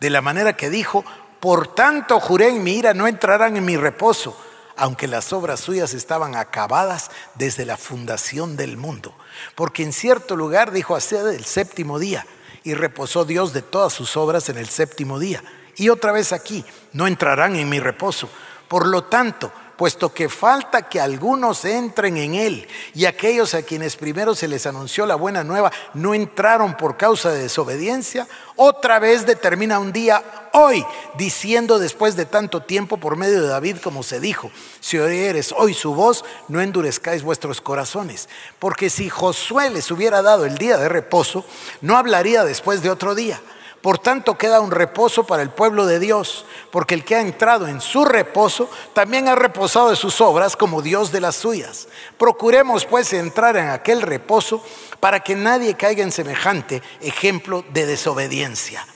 [0.00, 1.04] De la manera que dijo,
[1.38, 4.36] por tanto juré en mi ira, no entrarán en mi reposo,
[4.76, 9.14] aunque las obras suyas estaban acabadas desde la fundación del mundo.
[9.54, 12.26] Porque en cierto lugar dijo así el séptimo día,
[12.64, 15.44] y reposó Dios de todas sus obras en el séptimo día.
[15.76, 18.30] Y otra vez aquí, no entrarán en mi reposo.
[18.68, 23.96] Por lo tanto, puesto que falta que algunos entren en él, y aquellos a quienes
[23.96, 29.26] primero se les anunció la buena nueva no entraron por causa de desobediencia, otra vez
[29.26, 30.22] determina un día
[30.52, 30.84] hoy,
[31.16, 34.50] diciendo después de tanto tiempo por medio de David, como se dijo,
[34.80, 40.44] si oyeres hoy su voz, no endurezcáis vuestros corazones, porque si Josué les hubiera dado
[40.46, 41.44] el día de reposo,
[41.80, 43.40] no hablaría después de otro día
[43.84, 47.68] por tanto queda un reposo para el pueblo de Dios, porque el que ha entrado
[47.68, 51.86] en su reposo también ha reposado de sus obras como Dios de las suyas.
[52.16, 54.64] Procuremos pues entrar en aquel reposo
[55.00, 58.86] para que nadie caiga en semejante ejemplo de desobediencia.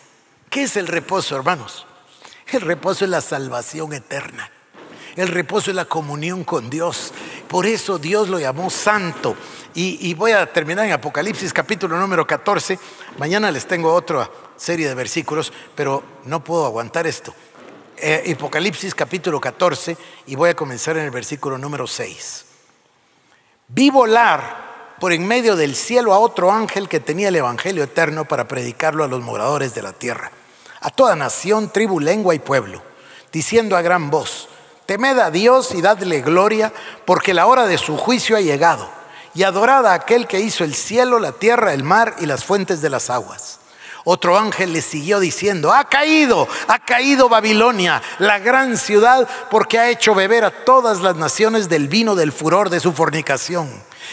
[0.49, 1.87] ¿Qué es el reposo, hermanos?
[2.47, 4.51] El reposo es la salvación eterna.
[5.19, 7.13] El reposo es la comunión con Dios.
[7.49, 9.35] Por eso Dios lo llamó santo.
[9.75, 12.79] Y, voy a terminar en Apocalipsis capítulo número 14.
[13.19, 17.35] Mañana les tengo otra serie de versículos, pero no puedo aguantar esto.
[17.97, 19.97] Eh, Apocalipsis capítulo 14
[20.29, 22.45] y voy a comenzar en el versículo número 6.
[23.67, 28.25] Vi volar por en medio del cielo a otro ángel que tenía el Evangelio eterno
[28.27, 30.31] para predicarlo a los moradores de la tierra,
[30.81, 32.85] a toda nación, tribu, lengua y pueblo,
[33.33, 34.49] diciendo a gran voz,
[34.89, 36.73] temed a Dios y dadle gloria,
[37.05, 38.91] porque la hora de su juicio ha llegado,
[39.35, 42.81] y adorad a aquel que hizo el cielo, la tierra, el mar y las fuentes
[42.81, 43.59] de las aguas
[44.11, 49.91] otro ángel le siguió diciendo, ha caído, ha caído Babilonia, la gran ciudad, porque ha
[49.91, 53.69] hecho beber a todas las naciones del vino del furor de su fornicación.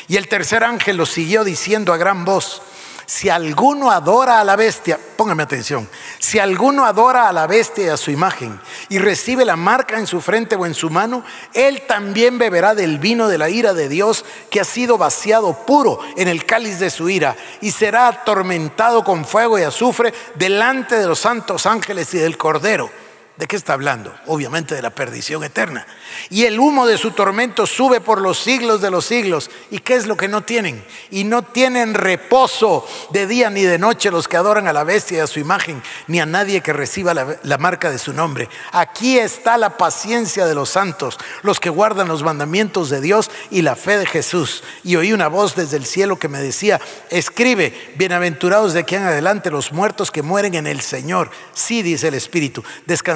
[0.10, 2.62] Y el tercer ángel lo siguió diciendo a gran voz,
[3.06, 5.88] si alguno adora a la bestia, póngame atención,
[6.19, 8.60] si alguno adora a la bestia y a su imagen
[8.90, 11.23] y recibe la marca en su frente o en su mano,
[11.53, 15.99] él también beberá del vino de la ira de Dios que ha sido vaciado puro
[16.15, 21.07] en el cáliz de su ira y será atormentado con fuego y azufre delante de
[21.07, 23.05] los santos ángeles y del Cordero.
[23.38, 24.16] ¿De qué está hablando?
[24.28, 25.86] Obviamente de la perdición eterna.
[26.30, 29.52] Y el humo de su tormento sube por los siglos de los siglos.
[29.70, 30.82] ¿Y qué es lo que no tienen?
[31.12, 35.18] Y no tienen reposo de día ni de noche los que adoran a la bestia
[35.18, 38.48] y a su imagen, ni a nadie que reciba la, marca de su nombre.
[38.72, 43.64] Aquí está la paciencia de los santos, los que guardan los mandamientos de Dios y
[43.64, 44.64] la fe de Jesús.
[44.86, 46.80] Y oí una voz desde el cielo que me decía,
[47.10, 51.32] escribe, bienaventurados de aquí en adelante los muertos que mueren en el Señor.
[51.53, 52.64] Sí, dice el Espíritu,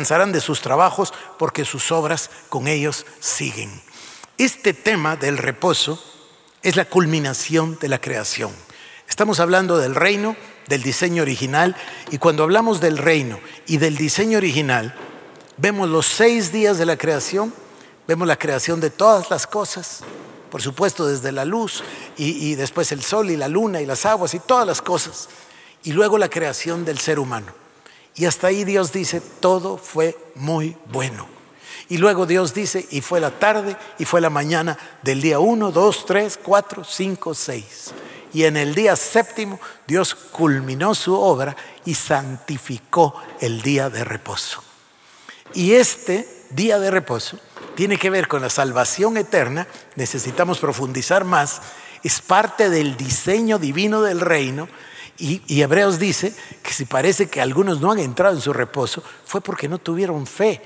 [0.10, 3.70] de sus trabajos porque sus obras con ellos siguen.
[4.40, 6.04] Este tema del reposo
[6.64, 8.52] es la culminación de la creación.
[9.08, 10.36] Estamos hablando del reino,
[10.68, 11.76] del diseño original,
[12.10, 14.96] y cuando hablamos del reino y del diseño original,
[15.58, 17.54] vemos los seis días de la creación,
[18.08, 20.02] vemos la creación de todas las cosas,
[20.50, 21.84] por supuesto desde la luz
[22.18, 25.30] y, y después el sol y la luna y las aguas y todas las cosas,
[25.84, 27.69] y luego la creación del ser humano.
[28.16, 31.28] Y hasta ahí Dios dice, todo fue muy bueno.
[31.90, 35.72] Y luego Dios dice, y fue la tarde y fue la mañana del día 1,
[35.72, 37.94] 2, 3, 4, 5, 6.
[38.34, 41.56] Y en el día séptimo Dios culminó su obra
[41.86, 44.64] y santificó el día de reposo.
[45.54, 47.40] Y este día de reposo
[47.76, 51.62] tiene que ver con la salvación eterna, necesitamos profundizar más,
[52.04, 54.68] es parte del diseño divino del reino
[55.20, 56.34] y, Hebreos dice
[56.64, 60.26] que si parece que algunos no han entrado en su reposo, fue porque no tuvieron
[60.26, 60.62] fe.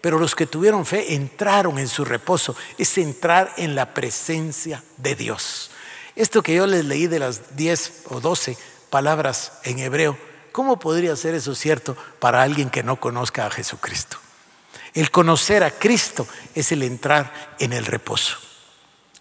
[0.00, 2.54] Pero los que tuvieron fe entraron en su reposo.
[2.78, 5.70] Es entrar en la presencia de Dios.
[6.14, 8.56] Esto que yo les leí de las 10 o 12
[8.90, 10.16] palabras en hebreo,
[10.52, 14.18] ¿cómo podría ser eso cierto para alguien que no conozca a Jesucristo?
[14.94, 18.36] El conocer a Cristo es el entrar en el reposo.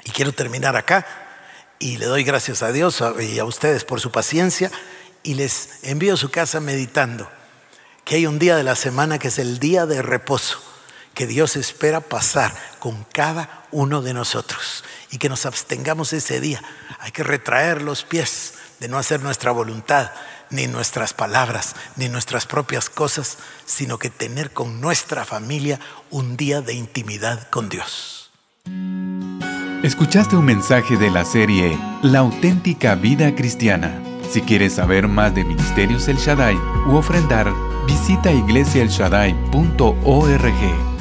[0.04, 1.25] Y quiero terminar acá
[1.80, 4.72] y le doy gracias a Dios y a ustedes por su paciencia
[5.24, 7.30] y les envío a su casa meditando
[8.04, 10.62] que hay un día de la semana que es el día de reposo
[11.16, 16.62] que Dios espera pasar con cada uno de nosotros y que nos abstengamos ese día.
[17.00, 20.12] Hay que retraer los pies de no hacer nuestra voluntad,
[20.50, 25.80] ni nuestras palabras, ni nuestras propias cosas, sino que tener con nuestra familia
[26.12, 28.30] un día de intimidad con Dios.
[29.86, 34.02] Escuchaste un mensaje de la serie La auténtica vida cristiana.
[34.28, 36.58] Si quieres saber más de Ministerios El Shaddai
[36.88, 37.54] u ofrendar,
[37.86, 40.95] visita iglesiaelshaddai.org.